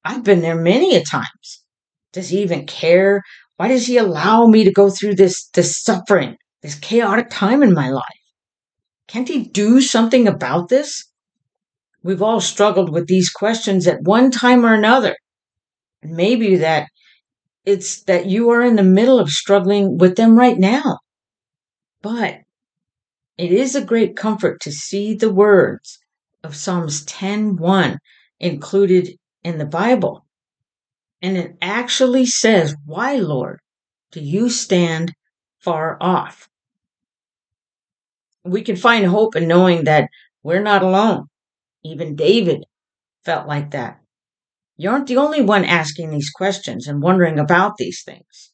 I've 0.04 0.22
been 0.22 0.40
there 0.40 0.60
many 0.60 0.94
a 0.94 1.02
times. 1.02 1.64
Does 2.12 2.28
he 2.28 2.42
even 2.42 2.66
care 2.66 3.22
why 3.58 3.66
does 3.66 3.88
he 3.88 3.96
allow 3.96 4.46
me 4.46 4.62
to 4.62 4.72
go 4.72 4.88
through 4.88 5.16
this, 5.16 5.48
this 5.48 5.82
suffering, 5.82 6.36
this 6.62 6.76
chaotic 6.76 7.26
time 7.28 7.64
in 7.64 7.74
my 7.74 7.90
life? 7.90 8.04
Can't 9.08 9.26
he 9.26 9.48
do 9.48 9.80
something 9.80 10.28
about 10.28 10.68
this? 10.68 11.04
We've 12.04 12.22
all 12.22 12.40
struggled 12.40 12.92
with 12.92 13.08
these 13.08 13.30
questions 13.30 13.88
at 13.88 14.02
one 14.02 14.30
time 14.30 14.64
or 14.64 14.74
another. 14.74 15.16
Maybe 16.04 16.56
that 16.56 16.86
it's 17.64 18.04
that 18.04 18.26
you 18.26 18.50
are 18.50 18.62
in 18.62 18.76
the 18.76 18.84
middle 18.84 19.18
of 19.18 19.28
struggling 19.28 19.98
with 19.98 20.14
them 20.14 20.38
right 20.38 20.56
now. 20.56 21.00
But 22.00 22.42
it 23.38 23.52
is 23.52 23.76
a 23.76 23.84
great 23.84 24.16
comfort 24.16 24.60
to 24.62 24.72
see 24.72 25.14
the 25.14 25.32
words 25.32 26.00
of 26.42 26.56
Psalms 26.56 27.04
10:1 27.04 27.98
included 28.40 29.16
in 29.44 29.58
the 29.58 29.64
Bible. 29.64 30.26
And 31.22 31.36
it 31.36 31.56
actually 31.62 32.26
says, 32.26 32.74
Why, 32.84 33.16
Lord, 33.16 33.60
do 34.10 34.20
you 34.20 34.50
stand 34.50 35.14
far 35.60 35.96
off? 36.00 36.48
We 38.44 38.62
can 38.62 38.76
find 38.76 39.06
hope 39.06 39.36
in 39.36 39.46
knowing 39.46 39.84
that 39.84 40.08
we're 40.42 40.62
not 40.62 40.82
alone. 40.82 41.26
Even 41.84 42.16
David 42.16 42.64
felt 43.24 43.46
like 43.46 43.70
that. 43.70 44.00
You 44.76 44.90
aren't 44.90 45.06
the 45.06 45.16
only 45.16 45.42
one 45.42 45.64
asking 45.64 46.10
these 46.10 46.30
questions 46.30 46.86
and 46.88 47.02
wondering 47.02 47.38
about 47.38 47.76
these 47.76 48.02
things. 48.04 48.52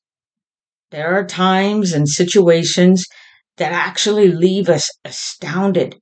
There 0.90 1.14
are 1.14 1.26
times 1.26 1.92
and 1.92 2.08
situations 2.08 3.06
that 3.56 3.72
actually 3.72 4.28
leave 4.28 4.68
us 4.68 4.90
astounded 5.04 5.96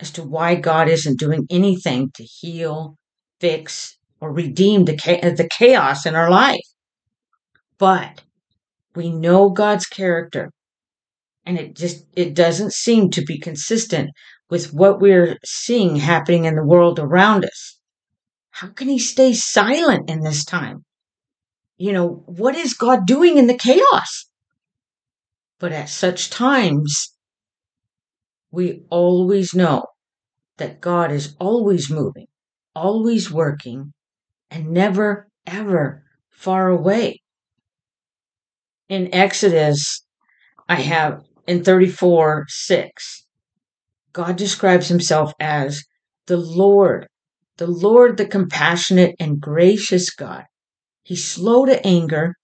as 0.00 0.10
to 0.12 0.22
why 0.22 0.54
God 0.54 0.88
isn't 0.88 1.18
doing 1.18 1.46
anything 1.50 2.10
to 2.14 2.24
heal, 2.24 2.96
fix, 3.40 3.96
or 4.20 4.32
redeem 4.32 4.84
the, 4.84 5.48
chaos 5.50 6.06
in 6.06 6.14
our 6.14 6.30
life. 6.30 6.66
But 7.78 8.22
we 8.94 9.10
know 9.10 9.50
God's 9.50 9.86
character 9.86 10.50
and 11.46 11.58
it 11.58 11.76
just 11.76 12.06
it 12.14 12.34
doesn't 12.34 12.72
seem 12.72 13.10
to 13.10 13.22
be 13.22 13.38
consistent 13.38 14.10
with 14.50 14.72
what 14.72 15.00
we're 15.00 15.36
seeing 15.44 15.96
happening 15.96 16.44
in 16.44 16.54
the 16.54 16.64
world 16.64 16.98
around 16.98 17.44
us. 17.44 17.78
How 18.50 18.68
can 18.68 18.88
he 18.88 18.98
stay 18.98 19.32
silent 19.32 20.08
in 20.08 20.20
this 20.20 20.44
time? 20.44 20.84
You 21.76 21.92
know, 21.92 22.22
what 22.26 22.54
is 22.54 22.74
God 22.74 23.06
doing 23.06 23.36
in 23.36 23.46
the 23.46 23.58
chaos? 23.58 24.26
But 25.58 25.72
at 25.72 25.88
such 25.88 26.30
times, 26.30 27.14
we 28.50 28.84
always 28.90 29.54
know 29.54 29.86
that 30.58 30.80
God 30.80 31.10
is 31.10 31.34
always 31.38 31.90
moving, 31.90 32.26
always 32.74 33.30
working, 33.30 33.92
and 34.50 34.70
never, 34.70 35.28
ever 35.46 36.04
far 36.30 36.68
away. 36.68 37.22
In 38.88 39.12
Exodus, 39.14 40.04
I 40.68 40.76
have 40.76 41.22
in 41.46 41.64
34 41.64 42.46
6, 42.48 43.26
God 44.12 44.36
describes 44.36 44.88
himself 44.88 45.32
as 45.40 45.84
the 46.26 46.36
Lord, 46.36 47.08
the 47.56 47.66
Lord, 47.66 48.16
the 48.16 48.26
compassionate 48.26 49.14
and 49.18 49.40
gracious 49.40 50.10
God. 50.10 50.44
He's 51.02 51.24
slow 51.24 51.66
to 51.66 51.84
anger 51.86 52.34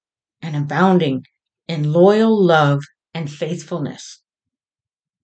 and 0.42 0.56
abounding 0.56 1.24
in 1.68 1.92
loyal 1.92 2.36
love 2.42 2.82
and 3.14 3.30
faithfulness. 3.30 4.20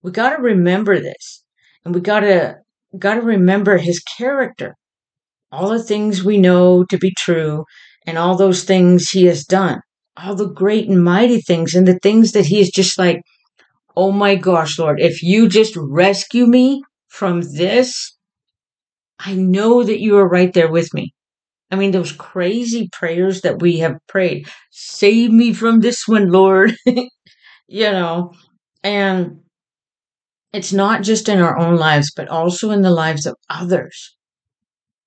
We 0.02 0.12
got 0.12 0.36
to 0.36 0.42
remember 0.42 1.00
this. 1.00 1.42
And 1.84 1.94
we 1.94 2.00
got 2.00 2.20
to 2.20 2.56
got 2.98 3.14
to 3.14 3.22
remember 3.22 3.76
his 3.76 4.00
character. 4.00 4.74
All 5.52 5.70
the 5.70 5.82
things 5.82 6.24
we 6.24 6.38
know 6.38 6.84
to 6.84 6.98
be 6.98 7.12
true 7.18 7.64
and 8.06 8.18
all 8.18 8.36
those 8.36 8.64
things 8.64 9.10
he 9.10 9.26
has 9.26 9.44
done. 9.44 9.80
All 10.16 10.34
the 10.34 10.48
great 10.48 10.88
and 10.88 11.02
mighty 11.04 11.40
things 11.40 11.74
and 11.74 11.86
the 11.86 11.98
things 12.00 12.32
that 12.32 12.46
he 12.46 12.60
is 12.60 12.70
just 12.70 12.98
like, 12.98 13.20
"Oh 13.96 14.12
my 14.12 14.36
gosh, 14.36 14.78
Lord, 14.78 15.00
if 15.00 15.22
you 15.22 15.48
just 15.48 15.74
rescue 15.76 16.46
me 16.46 16.82
from 17.08 17.42
this, 17.42 18.16
I 19.18 19.34
know 19.34 19.82
that 19.82 20.00
you 20.00 20.16
are 20.16 20.28
right 20.28 20.52
there 20.52 20.70
with 20.70 20.94
me." 20.94 21.12
I 21.70 21.76
mean, 21.76 21.92
those 21.92 22.12
crazy 22.12 22.88
prayers 22.92 23.42
that 23.42 23.60
we 23.62 23.78
have 23.78 23.98
prayed, 24.08 24.48
save 24.70 25.32
me 25.32 25.52
from 25.52 25.80
this 25.80 26.08
one, 26.08 26.30
Lord. 26.32 26.76
you 27.68 27.90
know, 27.90 28.32
and 28.82 29.40
it's 30.52 30.72
not 30.72 31.02
just 31.02 31.28
in 31.28 31.40
our 31.40 31.58
own 31.58 31.76
lives, 31.76 32.12
but 32.14 32.28
also 32.28 32.70
in 32.70 32.82
the 32.82 32.90
lives 32.90 33.26
of 33.26 33.36
others 33.50 34.16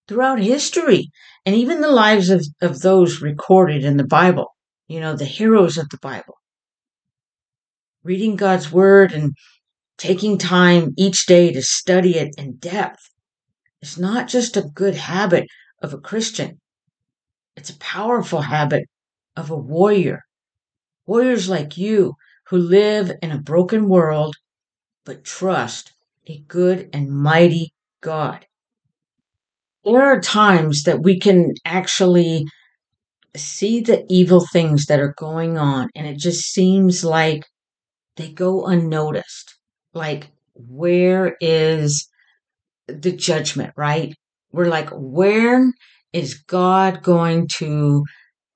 throughout 0.07 0.39
history 0.39 1.11
and 1.45 1.55
even 1.55 1.81
the 1.81 1.91
lives 1.91 2.29
of, 2.29 2.45
of 2.61 2.81
those 2.81 3.21
recorded 3.21 3.83
in 3.83 3.97
the 3.97 4.03
Bible, 4.03 4.55
you 4.87 4.99
know, 4.99 5.15
the 5.15 5.25
heroes 5.25 5.77
of 5.77 5.87
the 5.89 5.99
Bible. 6.01 6.35
Reading 8.03 8.35
God's 8.35 8.71
word 8.71 9.13
and 9.13 9.35
taking 9.97 10.37
time 10.37 10.93
each 10.97 11.25
day 11.25 11.51
to 11.51 11.61
study 11.61 12.15
it 12.15 12.33
in 12.37 12.55
depth 12.55 13.09
is 13.81 13.97
not 13.97 14.27
just 14.27 14.57
a 14.57 14.69
good 14.73 14.95
habit 14.95 15.45
of 15.81 15.93
a 15.93 15.99
Christian. 15.99 16.59
It's 17.55 17.69
a 17.69 17.77
powerful 17.77 18.41
habit 18.41 18.85
of 19.35 19.51
a 19.51 19.57
warrior. 19.57 20.23
Warriors 21.05 21.49
like 21.49 21.77
you 21.77 22.15
who 22.49 22.57
live 22.57 23.11
in 23.21 23.31
a 23.31 23.37
broken 23.37 23.87
world 23.87 24.35
but 25.05 25.23
trust 25.23 25.93
a 26.27 26.37
good 26.47 26.89
and 26.93 27.09
mighty 27.09 27.73
God. 28.01 28.45
There 29.83 30.01
are 30.01 30.21
times 30.21 30.83
that 30.83 31.01
we 31.01 31.19
can 31.19 31.53
actually 31.65 32.45
see 33.35 33.79
the 33.79 34.05
evil 34.09 34.45
things 34.51 34.85
that 34.85 34.99
are 34.99 35.15
going 35.17 35.57
on, 35.57 35.89
and 35.95 36.05
it 36.05 36.17
just 36.17 36.51
seems 36.51 37.03
like 37.03 37.43
they 38.17 38.29
go 38.29 38.65
unnoticed. 38.65 39.57
Like, 39.93 40.29
where 40.53 41.37
is 41.39 42.07
the 42.87 43.11
judgment, 43.11 43.73
right? 43.77 44.13
We're 44.51 44.67
like, 44.67 44.89
where 44.91 45.71
is 46.13 46.35
God 46.35 47.01
going 47.01 47.47
to 47.57 48.03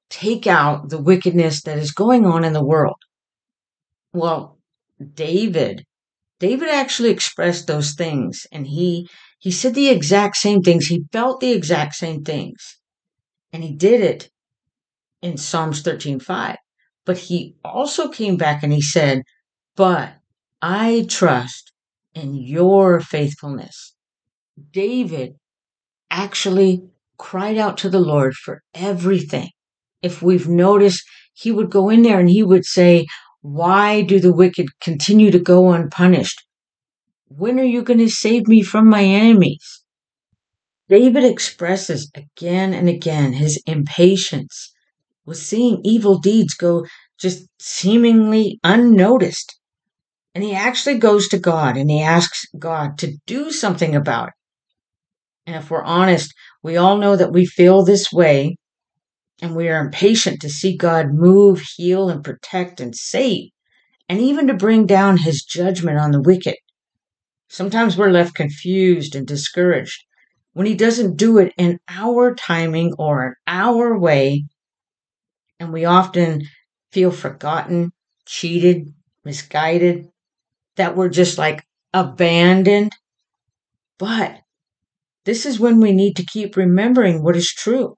take 0.10 0.45
out 0.45 0.89
the 0.89 1.01
wickedness 1.01 1.63
that 1.63 1.77
is 1.77 1.91
going 1.91 2.25
on 2.25 2.43
in 2.43 2.53
the 2.53 2.63
world? 2.63 2.97
Well, 4.13 4.60
David, 5.15 5.86
David 6.39 6.69
actually 6.69 7.10
expressed 7.10 7.67
those 7.67 7.93
things 7.93 8.45
and 8.52 8.67
he 8.67 9.10
he 9.39 9.52
said 9.52 9.73
the 9.76 9.89
exact 9.89 10.38
same 10.38 10.62
things. 10.62 10.86
He 10.88 11.04
felt 11.12 11.41
the 11.41 11.52
exact 11.52 11.95
same 11.95 12.23
things. 12.23 12.80
And 13.52 13.63
he 13.63 13.73
did 13.73 14.02
it 14.02 14.30
in 15.21 15.38
Psalms 15.38 15.82
13:5. 15.84 16.58
But 17.06 17.17
he 17.17 17.56
also 17.65 18.10
came 18.10 18.38
back 18.38 18.63
and 18.63 18.71
he 18.71 18.82
said, 18.82 19.23
"But 19.76 20.17
I 20.62 21.06
trust 21.10 21.73
in 22.13 22.36
your 22.36 23.02
faithfulness." 23.02 23.95
David 24.71 25.36
actually 26.12 26.84
cried 27.17 27.58
out 27.58 27.78
to 27.80 27.89
the 27.89 27.99
Lord 27.99 28.34
for 28.36 28.62
everything. 28.73 29.49
If 30.02 30.21
we've 30.21 30.47
noticed, 30.47 31.04
he 31.34 31.52
would 31.52 31.69
go 31.71 31.89
in 31.89 32.04
there 32.04 32.19
and 32.19 32.30
he 32.30 32.43
would 32.43 32.65
say, 32.65 33.08
Why 33.43 34.03
do 34.03 34.21
the 34.21 34.34
wicked 34.34 34.67
continue 34.79 35.29
to 35.29 35.38
go 35.38 35.73
unpunished? 35.73 36.45
When 37.27 37.60
are 37.60 37.65
you 37.65 37.82
going 37.82 37.99
to 37.99 38.10
save 38.10 38.47
me 38.47 38.62
from 38.62 38.89
my 38.89 39.03
enemies? 39.03 39.84
David 40.88 41.25
expresses 41.25 42.10
again 42.15 42.73
and 42.73 42.88
again 42.88 43.34
his 43.34 43.62
impatience 43.65 44.73
with 45.25 45.38
seeing 45.38 45.82
evil 45.84 46.19
deeds 46.19 46.53
go 46.53 46.86
just 47.19 47.45
seemingly 47.60 48.62
unnoticed. 48.63 49.60
And 50.34 50.41
he 50.41 50.56
actually 50.56 50.97
goes 50.97 51.27
to 51.27 51.38
God 51.38 51.75
and 51.75 51.91
he 51.91 52.01
asks 52.01 52.45
God 52.58 52.97
to 52.99 53.17
do 53.27 53.51
something 53.51 53.93
about 53.93 54.29
it. 54.29 54.34
And 55.47 55.58
if 55.58 55.69
we're 55.69 55.84
honest, 55.84 56.34
we 56.62 56.77
all 56.77 56.97
know 56.97 57.17
that 57.17 57.34
we 57.34 57.45
feel 57.45 57.84
this 57.84 58.10
way 58.10 58.56
and 59.41 59.56
we 59.56 59.67
are 59.69 59.84
impatient 59.84 60.41
to 60.41 60.50
see 60.50 60.78
God 60.78 61.13
move, 61.13 61.62
heal, 61.76 62.10
and 62.10 62.24
protect 62.24 62.80
and 62.80 62.96
save, 62.96 63.50
and 64.08 64.19
even 64.19 64.48
to 64.48 64.54
bring 64.54 64.86
down 64.86 65.17
his 65.17 65.43
judgment 65.43 65.98
on 65.98 66.12
the 66.12 66.22
wicked. 66.22 66.56
Sometimes 67.50 67.98
we're 67.98 68.10
left 68.10 68.36
confused 68.36 69.15
and 69.15 69.28
discouraged 69.28 70.04
when 70.54 70.67
he 70.67 70.76
doesn't 70.76 71.17
do 71.17 71.39
it 71.39 71.52
in 71.58 71.80
our 71.89 72.36
timing 72.36 72.93
or 72.98 73.26
in 73.26 73.34
our 73.48 73.98
way, 73.98 74.46
and 75.60 75.74
we 75.74 75.86
often 75.86 76.43
feel 76.91 77.12
forgotten, 77.12 77.91
cheated, 78.26 78.93
misguided, 79.26 80.08
that 80.76 80.96
we're 80.96 81.10
just 81.10 81.38
like 81.38 81.63
abandoned. 81.93 82.91
But 83.98 84.41
this 85.26 85.46
is 85.46 85.60
when 85.60 85.80
we 85.80 85.91
need 85.91 86.15
to 86.17 86.26
keep 86.26 86.56
remembering 86.56 87.24
what 87.24 87.36
is 87.36 87.52
true. 87.52 87.96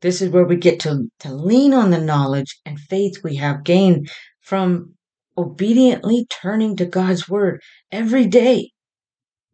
This 0.00 0.22
is 0.22 0.30
where 0.30 0.46
we 0.46 0.56
get 0.56 0.80
to, 0.80 1.08
to 1.20 1.34
lean 1.34 1.74
on 1.74 1.90
the 1.90 2.00
knowledge 2.00 2.58
and 2.64 2.80
faith 2.80 3.22
we 3.22 3.36
have 3.36 3.64
gained 3.64 4.10
from 4.40 4.94
obediently 5.36 6.26
turning 6.30 6.76
to 6.76 6.86
God's 6.86 7.28
word 7.28 7.60
every 7.92 8.26
day 8.26 8.70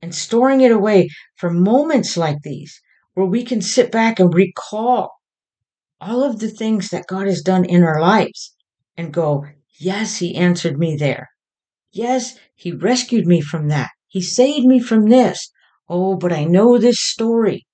and 0.01 0.15
storing 0.15 0.61
it 0.61 0.71
away 0.71 1.09
for 1.37 1.51
moments 1.51 2.17
like 2.17 2.43
these 2.43 2.81
where 3.15 3.27
we 3.27 3.45
can 3.45 3.61
sit 3.61 3.91
back 3.91 4.21
and 4.21 4.33
recall 4.33 5.11
all 6.01 6.23
of 6.23 6.39
the 6.39 6.51
things 6.51 6.91
that 6.91 7.07
God 7.07 7.27
has 7.27 7.43
done 7.43 7.65
in 7.65 7.83
our 7.83 8.01
lives 8.01 8.55
and 8.97 9.13
go, 9.13 9.47
Yes, 9.79 10.19
He 10.19 10.37
answered 10.37 10.79
me 10.79 10.97
there. 10.97 11.29
Yes, 11.93 12.39
He 12.55 12.73
rescued 12.73 13.27
me 13.27 13.41
from 13.41 13.69
that. 13.69 13.91
He 14.07 14.23
saved 14.23 14.67
me 14.67 14.81
from 14.81 15.09
this. 15.09 15.51
Oh, 15.89 16.17
but 16.17 16.33
I 16.33 16.45
know 16.45 16.79
this 16.79 17.01
story. 17.01 17.67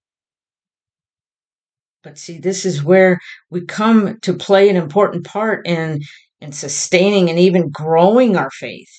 But 2.03 2.19
see, 2.19 2.39
this 2.39 2.67
is 2.67 2.83
where 2.83 3.21
we 3.51 3.65
come 3.65 4.19
to 4.23 4.35
play 4.35 4.69
an 4.69 4.77
important 4.77 5.25
part 5.25 5.67
in, 5.67 6.01
in 6.41 6.53
sustaining 6.53 7.31
and 7.31 7.39
even 7.39 7.71
growing 7.71 8.37
our 8.37 8.51
faith. 8.51 8.91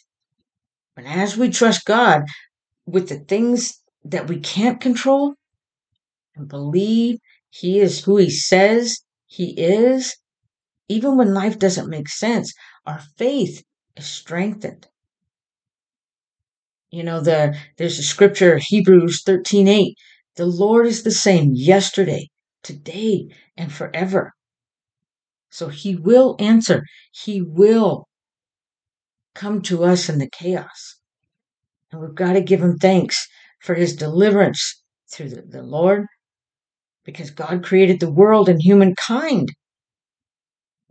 And 0.95 1.07
as 1.07 1.35
we 1.35 1.49
trust 1.49 1.85
God 1.85 2.23
with 2.85 3.09
the 3.09 3.19
things 3.19 3.81
that 4.05 4.27
we 4.27 4.39
can't 4.39 4.79
control 4.79 5.33
and 6.35 6.47
believe 6.47 7.19
He 7.49 7.79
is 7.79 8.03
who 8.03 8.17
He 8.17 8.29
says 8.29 8.99
He 9.27 9.51
is, 9.59 10.15
even 10.87 11.17
when 11.17 11.33
life 11.33 11.59
doesn't 11.59 11.89
make 11.89 12.09
sense, 12.09 12.53
our 12.85 13.01
faith 13.17 13.63
is 13.95 14.05
strengthened. 14.05 14.87
You 16.91 17.03
know, 17.03 17.21
the 17.21 17.57
there's 17.77 17.97
a 17.97 18.03
scripture, 18.03 18.59
Hebrews 18.61 19.23
13 19.23 19.67
8. 19.67 19.95
The 20.35 20.45
Lord 20.45 20.87
is 20.87 21.03
the 21.03 21.11
same 21.11 21.51
yesterday, 21.53 22.29
today, 22.63 23.27
and 23.57 23.71
forever. 23.71 24.31
So 25.49 25.67
he 25.67 25.95
will 25.95 26.35
answer. 26.39 26.83
He 27.11 27.41
will 27.41 28.07
come 29.35 29.61
to 29.63 29.83
us 29.83 30.09
in 30.09 30.17
the 30.17 30.29
chaos. 30.29 30.99
And 31.91 32.01
we've 32.01 32.15
got 32.15 32.33
to 32.33 32.41
give 32.41 32.61
him 32.61 32.77
thanks 32.77 33.27
for 33.61 33.75
his 33.75 33.95
deliverance 33.95 34.81
through 35.11 35.29
the, 35.29 35.43
the 35.43 35.61
Lord, 35.61 36.05
because 37.05 37.29
God 37.29 37.63
created 37.63 37.99
the 37.99 38.11
world 38.11 38.49
and 38.49 38.61
humankind. 38.61 39.49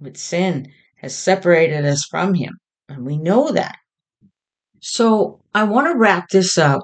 But 0.00 0.16
sin 0.16 0.70
has 0.96 1.16
separated 1.16 1.85
us 1.85 2.04
from 2.11 2.35
him. 2.35 2.54
And 2.88 3.04
we 3.04 3.18
know 3.18 3.50
that. 3.50 3.76
So 4.80 5.40
I 5.54 5.64
want 5.64 5.88
to 5.88 5.98
wrap 5.98 6.28
this 6.28 6.58
up 6.58 6.82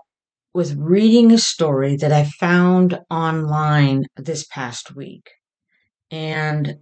with 0.55 0.77
reading 0.77 1.33
a 1.33 1.39
story 1.39 1.97
that 1.97 2.13
I 2.13 2.25
found 2.25 2.99
online 3.11 4.05
this 4.17 4.45
past 4.47 4.95
week. 4.95 5.29
And 6.11 6.77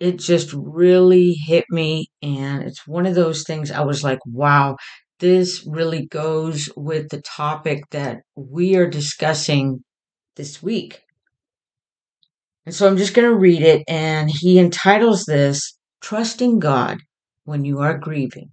it 0.00 0.18
just 0.18 0.52
really 0.54 1.32
hit 1.32 1.64
me. 1.70 2.08
And 2.22 2.62
it's 2.62 2.86
one 2.86 3.06
of 3.06 3.14
those 3.14 3.44
things 3.44 3.70
I 3.70 3.82
was 3.82 4.02
like, 4.02 4.18
wow, 4.26 4.76
this 5.20 5.64
really 5.66 6.06
goes 6.06 6.68
with 6.76 7.10
the 7.10 7.20
topic 7.22 7.84
that 7.90 8.20
we 8.34 8.76
are 8.76 8.88
discussing 8.88 9.84
this 10.36 10.62
week. 10.62 11.02
And 12.66 12.74
so 12.74 12.86
I'm 12.86 12.96
just 12.96 13.14
going 13.14 13.28
to 13.28 13.36
read 13.36 13.62
it. 13.62 13.82
And 13.88 14.30
he 14.30 14.58
entitles 14.58 15.24
this 15.24 15.76
Trusting 16.00 16.58
God 16.58 16.98
When 17.44 17.64
You 17.64 17.80
Are 17.80 17.98
Grieving. 17.98 18.52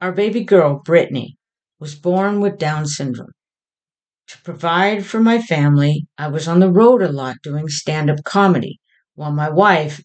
Our 0.00 0.12
baby 0.12 0.44
girl, 0.44 0.80
Brittany, 0.84 1.36
was 1.78 1.94
born 1.94 2.40
with 2.40 2.58
Down 2.58 2.86
syndrome. 2.86 3.32
To 4.28 4.42
provide 4.42 5.06
for 5.06 5.20
my 5.20 5.40
family, 5.40 6.06
I 6.18 6.28
was 6.28 6.48
on 6.48 6.60
the 6.60 6.70
road 6.70 7.02
a 7.02 7.12
lot 7.12 7.36
doing 7.42 7.68
stand 7.68 8.10
up 8.10 8.24
comedy, 8.24 8.80
while 9.14 9.32
my 9.32 9.48
wife, 9.48 10.02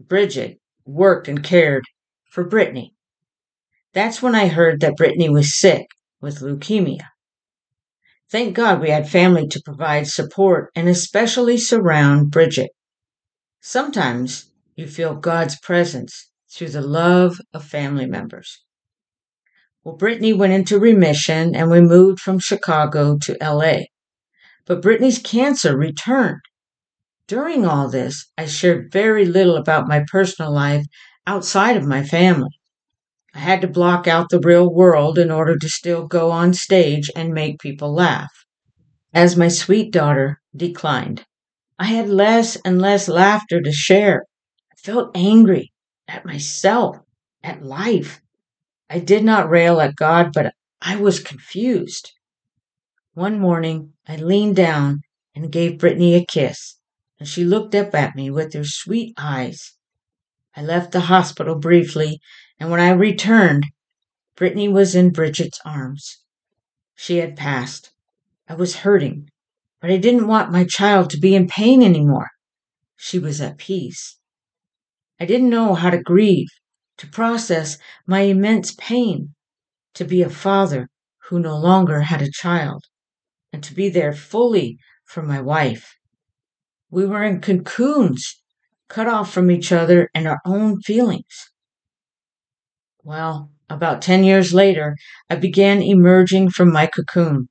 Bridget, 0.00 0.58
worked 0.84 1.28
and 1.28 1.42
cared 1.42 1.84
for 2.30 2.44
Brittany. 2.44 2.94
That's 3.92 4.22
when 4.22 4.34
I 4.34 4.48
heard 4.48 4.80
that 4.80 4.96
Brittany 4.96 5.28
was 5.28 5.58
sick 5.58 5.86
with 6.20 6.40
leukemia. 6.40 7.08
Thank 8.30 8.54
God 8.54 8.80
we 8.80 8.90
had 8.90 9.08
family 9.08 9.46
to 9.48 9.62
provide 9.64 10.06
support 10.06 10.70
and 10.74 10.88
especially 10.88 11.58
surround 11.58 12.30
Bridget. 12.30 12.70
Sometimes 13.60 14.52
you 14.74 14.86
feel 14.86 15.14
God's 15.14 15.58
presence 15.60 16.28
through 16.50 16.70
the 16.70 16.82
love 16.82 17.40
of 17.52 17.64
family 17.64 18.06
members. 18.06 18.65
Well, 19.86 19.94
Brittany 19.94 20.32
went 20.32 20.52
into 20.52 20.80
remission 20.80 21.54
and 21.54 21.70
we 21.70 21.80
moved 21.80 22.18
from 22.18 22.40
Chicago 22.40 23.18
to 23.18 23.36
LA. 23.40 23.82
But 24.64 24.82
Brittany's 24.82 25.20
cancer 25.20 25.76
returned. 25.76 26.40
During 27.28 27.64
all 27.64 27.88
this, 27.88 28.26
I 28.36 28.46
shared 28.46 28.90
very 28.90 29.24
little 29.24 29.54
about 29.54 29.86
my 29.86 30.04
personal 30.10 30.52
life 30.52 30.84
outside 31.24 31.76
of 31.76 31.86
my 31.86 32.02
family. 32.02 32.50
I 33.32 33.38
had 33.38 33.60
to 33.60 33.68
block 33.68 34.08
out 34.08 34.28
the 34.28 34.40
real 34.40 34.68
world 34.74 35.18
in 35.18 35.30
order 35.30 35.56
to 35.56 35.68
still 35.68 36.08
go 36.08 36.32
on 36.32 36.52
stage 36.52 37.08
and 37.14 37.32
make 37.32 37.60
people 37.60 37.94
laugh. 37.94 38.32
As 39.14 39.36
my 39.36 39.46
sweet 39.46 39.92
daughter 39.92 40.40
declined, 40.56 41.24
I 41.78 41.84
had 41.84 42.08
less 42.08 42.56
and 42.64 42.82
less 42.82 43.06
laughter 43.06 43.62
to 43.62 43.70
share. 43.70 44.24
I 44.72 44.74
felt 44.78 45.16
angry 45.16 45.70
at 46.08 46.26
myself, 46.26 46.96
at 47.44 47.62
life. 47.62 48.20
I 48.88 49.00
did 49.00 49.24
not 49.24 49.50
rail 49.50 49.80
at 49.80 49.96
God, 49.96 50.32
but 50.32 50.54
I 50.80 50.96
was 50.96 51.20
confused. 51.20 52.12
One 53.14 53.40
morning, 53.40 53.94
I 54.06 54.16
leaned 54.16 54.56
down 54.56 55.00
and 55.34 55.52
gave 55.52 55.78
Brittany 55.78 56.14
a 56.14 56.24
kiss, 56.24 56.76
and 57.18 57.28
she 57.28 57.44
looked 57.44 57.74
up 57.74 57.94
at 57.94 58.14
me 58.14 58.30
with 58.30 58.52
her 58.54 58.64
sweet 58.64 59.14
eyes. 59.16 59.74
I 60.54 60.62
left 60.62 60.92
the 60.92 61.00
hospital 61.00 61.56
briefly 61.56 62.20
and 62.58 62.70
when 62.70 62.80
I 62.80 62.90
returned, 62.90 63.66
Brittany 64.34 64.68
was 64.68 64.94
in 64.94 65.10
Bridget's 65.10 65.60
arms. 65.64 66.22
She 66.94 67.18
had 67.18 67.36
passed. 67.36 67.92
I 68.48 68.54
was 68.54 68.76
hurting, 68.76 69.28
but 69.80 69.90
I 69.90 69.98
didn't 69.98 70.26
want 70.26 70.52
my 70.52 70.64
child 70.64 71.10
to 71.10 71.18
be 71.18 71.34
in 71.34 71.48
pain 71.48 71.82
anymore. 71.82 72.30
She 72.96 73.18
was 73.18 73.40
at 73.42 73.58
peace. 73.58 74.18
I 75.20 75.26
didn't 75.26 75.50
know 75.50 75.74
how 75.74 75.90
to 75.90 76.02
grieve, 76.02 76.48
to 76.98 77.06
process 77.06 77.78
my 78.06 78.20
immense 78.20 78.74
pain, 78.78 79.34
to 79.94 80.04
be 80.04 80.22
a 80.22 80.30
father 80.30 80.88
who 81.28 81.38
no 81.38 81.56
longer 81.56 82.02
had 82.02 82.22
a 82.22 82.30
child, 82.30 82.84
and 83.52 83.62
to 83.64 83.74
be 83.74 83.88
there 83.88 84.12
fully 84.12 84.78
for 85.04 85.22
my 85.22 85.40
wife. 85.40 85.96
We 86.90 87.06
were 87.06 87.24
in 87.24 87.40
cocoons, 87.40 88.42
cut 88.88 89.08
off 89.08 89.32
from 89.32 89.50
each 89.50 89.72
other 89.72 90.08
and 90.14 90.26
our 90.26 90.40
own 90.44 90.80
feelings. 90.80 91.50
Well, 93.02 93.50
about 93.68 94.02
10 94.02 94.24
years 94.24 94.54
later, 94.54 94.96
I 95.28 95.36
began 95.36 95.82
emerging 95.82 96.50
from 96.50 96.72
my 96.72 96.86
cocoon. 96.86 97.48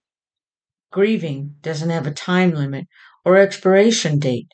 Grieving 0.92 1.56
doesn't 1.62 1.90
have 1.90 2.08
a 2.08 2.12
time 2.12 2.52
limit 2.52 2.88
or 3.26 3.38
expiration 3.38 4.20
date. 4.20 4.48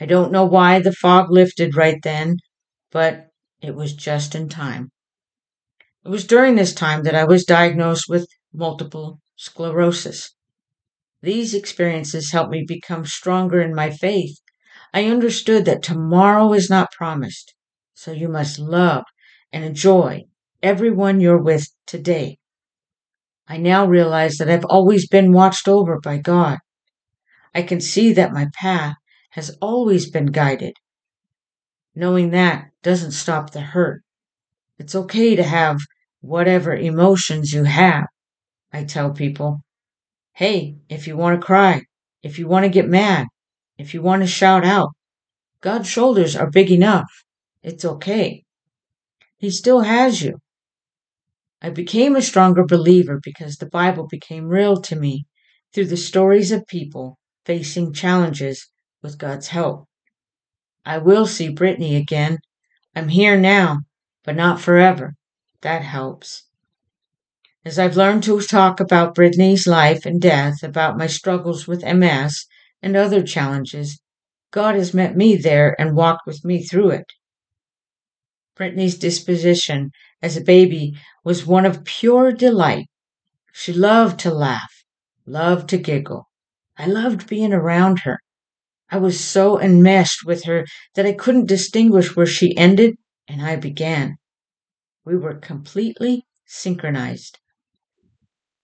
I 0.00 0.06
don't 0.06 0.32
know 0.32 0.44
why 0.44 0.80
the 0.80 0.92
fog 0.92 1.30
lifted 1.30 1.76
right 1.76 1.98
then, 2.02 2.36
but 2.90 3.27
it 3.60 3.74
was 3.74 3.94
just 3.94 4.34
in 4.34 4.48
time. 4.48 4.90
It 6.04 6.08
was 6.08 6.26
during 6.26 6.54
this 6.54 6.72
time 6.74 7.02
that 7.02 7.14
I 7.14 7.24
was 7.24 7.44
diagnosed 7.44 8.08
with 8.08 8.28
multiple 8.52 9.20
sclerosis. 9.36 10.34
These 11.22 11.54
experiences 11.54 12.30
helped 12.30 12.52
me 12.52 12.64
become 12.66 13.04
stronger 13.04 13.60
in 13.60 13.74
my 13.74 13.90
faith. 13.90 14.38
I 14.94 15.06
understood 15.06 15.64
that 15.64 15.82
tomorrow 15.82 16.52
is 16.52 16.70
not 16.70 16.92
promised, 16.92 17.54
so 17.94 18.12
you 18.12 18.28
must 18.28 18.58
love 18.58 19.04
and 19.52 19.64
enjoy 19.64 20.22
everyone 20.62 21.20
you're 21.20 21.42
with 21.42 21.66
today. 21.86 22.38
I 23.48 23.56
now 23.56 23.86
realize 23.86 24.36
that 24.36 24.48
I've 24.48 24.64
always 24.66 25.08
been 25.08 25.32
watched 25.32 25.66
over 25.68 25.98
by 26.00 26.18
God. 26.18 26.58
I 27.54 27.62
can 27.62 27.80
see 27.80 28.12
that 28.12 28.32
my 28.32 28.46
path 28.54 28.94
has 29.30 29.56
always 29.60 30.10
been 30.10 30.26
guided. 30.26 30.74
Knowing 31.98 32.30
that 32.30 32.70
doesn't 32.84 33.10
stop 33.10 33.50
the 33.50 33.60
hurt. 33.60 34.02
It's 34.78 34.94
okay 34.94 35.34
to 35.34 35.42
have 35.42 35.80
whatever 36.20 36.72
emotions 36.72 37.52
you 37.52 37.64
have. 37.64 38.06
I 38.72 38.84
tell 38.84 39.10
people, 39.10 39.62
hey, 40.34 40.76
if 40.88 41.08
you 41.08 41.16
want 41.16 41.40
to 41.40 41.44
cry, 41.44 41.82
if 42.22 42.38
you 42.38 42.46
want 42.46 42.62
to 42.62 42.68
get 42.68 42.88
mad, 42.88 43.26
if 43.78 43.94
you 43.94 44.00
want 44.00 44.22
to 44.22 44.28
shout 44.28 44.64
out, 44.64 44.90
God's 45.60 45.88
shoulders 45.88 46.36
are 46.36 46.48
big 46.48 46.70
enough. 46.70 47.10
It's 47.64 47.84
okay. 47.84 48.44
He 49.36 49.50
still 49.50 49.80
has 49.80 50.22
you. 50.22 50.38
I 51.60 51.70
became 51.70 52.14
a 52.14 52.22
stronger 52.22 52.64
believer 52.64 53.18
because 53.20 53.56
the 53.56 53.66
Bible 53.80 54.06
became 54.06 54.46
real 54.46 54.80
to 54.82 54.94
me 54.94 55.26
through 55.74 55.86
the 55.86 55.96
stories 55.96 56.52
of 56.52 56.64
people 56.68 57.18
facing 57.44 57.92
challenges 57.92 58.68
with 59.02 59.18
God's 59.18 59.48
help. 59.48 59.87
I 60.88 60.96
will 60.96 61.26
see 61.26 61.50
Brittany 61.50 61.96
again. 61.96 62.38
I'm 62.96 63.08
here 63.08 63.38
now, 63.38 63.80
but 64.24 64.34
not 64.34 64.58
forever. 64.58 65.16
That 65.60 65.82
helps. 65.82 66.44
As 67.62 67.78
I've 67.78 67.98
learned 67.98 68.22
to 68.22 68.40
talk 68.40 68.80
about 68.80 69.14
Brittany's 69.14 69.66
life 69.66 70.06
and 70.06 70.18
death, 70.18 70.62
about 70.62 70.96
my 70.96 71.06
struggles 71.06 71.68
with 71.68 71.84
MS 71.84 72.46
and 72.80 72.96
other 72.96 73.22
challenges, 73.22 74.00
God 74.50 74.76
has 74.76 74.94
met 74.94 75.14
me 75.14 75.36
there 75.36 75.78
and 75.78 75.94
walked 75.94 76.26
with 76.26 76.42
me 76.42 76.62
through 76.62 76.92
it. 76.92 77.12
Brittany's 78.56 78.96
disposition 78.96 79.90
as 80.22 80.38
a 80.38 80.40
baby 80.40 80.94
was 81.22 81.44
one 81.44 81.66
of 81.66 81.84
pure 81.84 82.32
delight. 82.32 82.86
She 83.52 83.74
loved 83.74 84.18
to 84.20 84.32
laugh, 84.32 84.72
loved 85.26 85.68
to 85.68 85.76
giggle. 85.76 86.30
I 86.78 86.86
loved 86.86 87.28
being 87.28 87.52
around 87.52 87.98
her. 88.04 88.20
I 88.90 88.96
was 88.96 89.20
so 89.20 89.60
enmeshed 89.60 90.24
with 90.24 90.44
her 90.44 90.66
that 90.94 91.04
I 91.04 91.12
couldn't 91.12 91.46
distinguish 91.46 92.16
where 92.16 92.26
she 92.26 92.56
ended 92.56 92.96
and 93.26 93.42
I 93.42 93.56
began. 93.56 94.16
We 95.04 95.16
were 95.16 95.34
completely 95.34 96.24
synchronized. 96.46 97.38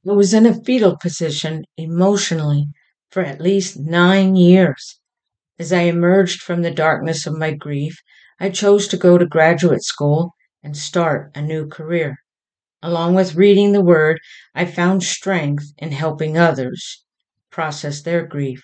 I 0.08 0.12
was 0.12 0.32
in 0.32 0.46
a 0.46 0.54
fetal 0.54 0.96
position 0.96 1.64
emotionally 1.76 2.68
for 3.10 3.22
at 3.22 3.40
least 3.40 3.78
nine 3.78 4.34
years. 4.36 4.98
As 5.58 5.72
I 5.72 5.82
emerged 5.82 6.40
from 6.40 6.62
the 6.62 6.70
darkness 6.70 7.26
of 7.26 7.38
my 7.38 7.52
grief, 7.52 8.00
I 8.40 8.50
chose 8.50 8.88
to 8.88 8.96
go 8.96 9.18
to 9.18 9.26
graduate 9.26 9.82
school 9.82 10.32
and 10.62 10.76
start 10.76 11.32
a 11.34 11.42
new 11.42 11.66
career. 11.68 12.16
Along 12.82 13.14
with 13.14 13.34
reading 13.34 13.72
the 13.72 13.80
Word, 13.82 14.20
I 14.54 14.64
found 14.64 15.02
strength 15.02 15.72
in 15.78 15.92
helping 15.92 16.38
others 16.38 17.04
process 17.50 18.02
their 18.02 18.26
grief. 18.26 18.62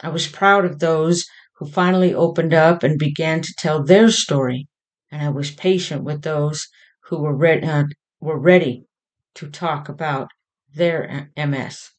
I 0.00 0.08
was 0.10 0.26
proud 0.26 0.64
of 0.64 0.78
those 0.80 1.26
who 1.56 1.66
finally 1.70 2.14
opened 2.14 2.54
up 2.54 2.82
and 2.82 2.98
began 2.98 3.42
to 3.42 3.54
tell 3.58 3.82
their 3.84 4.10
story, 4.10 4.68
and 5.10 5.22
I 5.22 5.28
was 5.30 5.50
patient 5.50 6.04
with 6.04 6.22
those 6.22 6.68
who 7.04 7.18
were, 7.18 7.36
re- 7.36 7.62
uh, 7.62 7.84
were 8.20 8.38
ready 8.38 8.86
to 9.34 9.48
talk 9.48 9.88
about 9.88 10.30
their 10.74 11.30
MS. 11.36 11.90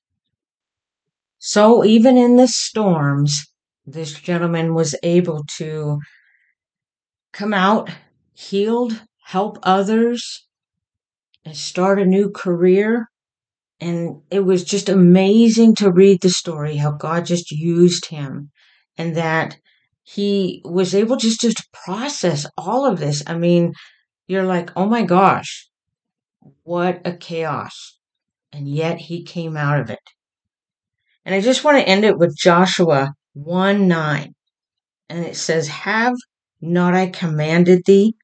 So 1.39 1.83
even 1.83 2.17
in 2.17 2.35
the 2.35 2.47
storms, 2.47 3.47
this 3.85 4.13
gentleman 4.13 4.75
was 4.75 4.95
able 5.01 5.43
to 5.57 5.99
come 7.31 7.53
out 7.55 7.89
healed 8.33 9.01
help 9.25 9.57
others 9.63 10.45
and 11.45 11.55
start 11.55 11.99
a 11.99 12.05
new 12.05 12.29
career. 12.31 13.09
And 13.81 14.21
it 14.29 14.41
was 14.41 14.63
just 14.63 14.89
amazing 14.89 15.75
to 15.75 15.91
read 15.91 16.21
the 16.21 16.29
story, 16.29 16.75
how 16.75 16.91
God 16.91 17.25
just 17.25 17.51
used 17.51 18.07
him 18.07 18.51
and 18.97 19.15
that 19.15 19.57
he 20.03 20.61
was 20.65 20.93
able 20.93 21.15
just 21.15 21.41
to 21.41 21.67
process 21.71 22.45
all 22.57 22.85
of 22.85 22.99
this. 22.99 23.23
I 23.25 23.37
mean, 23.37 23.73
you're 24.27 24.43
like, 24.43 24.71
oh 24.75 24.85
my 24.85 25.03
gosh, 25.03 25.69
what 26.63 27.01
a 27.05 27.13
chaos. 27.13 27.97
And 28.51 28.67
yet 28.67 28.97
he 28.97 29.23
came 29.23 29.55
out 29.55 29.79
of 29.79 29.89
it. 29.89 29.99
And 31.23 31.35
I 31.35 31.41
just 31.41 31.63
want 31.63 31.77
to 31.77 31.87
end 31.87 32.03
it 32.05 32.17
with 32.17 32.37
Joshua 32.37 33.13
1 33.33 33.87
9. 33.87 34.33
And 35.09 35.25
it 35.25 35.35
says, 35.35 35.67
Have 35.67 36.15
not 36.61 36.93
I 36.93 37.07
commanded 37.07 37.83
thee? 37.85 38.15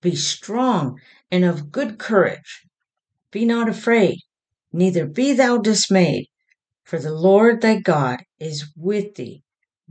Be 0.00 0.14
strong 0.14 1.00
and 1.30 1.44
of 1.44 1.72
good 1.72 1.98
courage. 1.98 2.66
Be 3.30 3.44
not 3.44 3.68
afraid, 3.68 4.18
neither 4.72 5.06
be 5.06 5.32
thou 5.32 5.58
dismayed, 5.58 6.28
for 6.84 6.98
the 6.98 7.12
Lord 7.12 7.60
thy 7.60 7.80
God 7.80 8.24
is 8.38 8.72
with 8.76 9.14
thee 9.14 9.42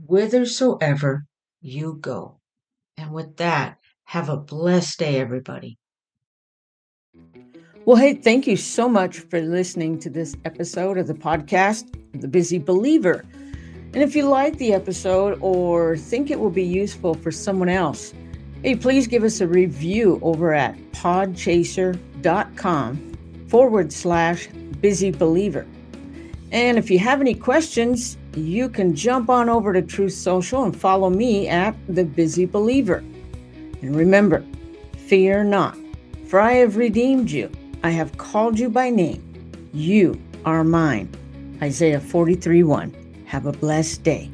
whithersoever 0.04 1.24
you 1.60 1.98
go. 2.00 2.40
And 2.96 3.12
with 3.12 3.36
that, 3.36 3.78
have 4.04 4.28
a 4.28 4.36
blessed 4.36 4.98
day, 4.98 5.20
everybody. 5.20 5.78
Well, 7.84 7.96
hey, 7.96 8.14
thank 8.14 8.46
you 8.46 8.56
so 8.56 8.88
much 8.88 9.18
for 9.18 9.40
listening 9.40 9.98
to 10.00 10.10
this 10.10 10.36
episode 10.44 10.98
of 10.98 11.06
the 11.06 11.14
podcast, 11.14 11.96
The 12.20 12.28
Busy 12.28 12.58
Believer. 12.58 13.24
And 13.94 13.96
if 13.96 14.14
you 14.14 14.28
like 14.28 14.58
the 14.58 14.72
episode 14.72 15.38
or 15.40 15.96
think 15.96 16.30
it 16.30 16.38
will 16.38 16.50
be 16.50 16.62
useful 16.62 17.14
for 17.14 17.30
someone 17.30 17.68
else, 17.68 18.14
Hey, 18.62 18.76
please 18.76 19.08
give 19.08 19.24
us 19.24 19.40
a 19.40 19.48
review 19.48 20.20
over 20.22 20.54
at 20.54 20.78
podchaser.com 20.92 21.98
forward 23.48 23.92
slash 23.92 24.48
busy 24.82 25.10
believer. 25.10 25.66
And 26.50 26.76
if 26.76 26.90
you 26.90 26.98
have 26.98 27.22
any 27.22 27.34
questions, 27.34 28.18
you 28.36 28.68
can 28.68 28.94
jump 28.94 29.30
on 29.30 29.48
over 29.48 29.72
to 29.72 29.80
Truth 29.80 30.12
Social 30.12 30.64
and 30.64 30.76
follow 30.76 31.08
me 31.08 31.48
at 31.48 31.74
The 31.88 32.04
Busy 32.04 32.44
Believer. 32.44 32.98
And 33.80 33.96
remember, 33.96 34.44
fear 35.06 35.44
not, 35.44 35.78
for 36.26 36.40
I 36.40 36.52
have 36.54 36.76
redeemed 36.76 37.30
you. 37.30 37.50
I 37.82 37.90
have 37.90 38.18
called 38.18 38.58
you 38.58 38.68
by 38.68 38.90
name. 38.90 39.22
You 39.72 40.20
are 40.44 40.62
mine. 40.62 41.08
Isaiah 41.62 42.00
43 42.00 42.62
1. 42.64 43.24
Have 43.26 43.46
a 43.46 43.52
blessed 43.52 44.02
day. 44.02 44.30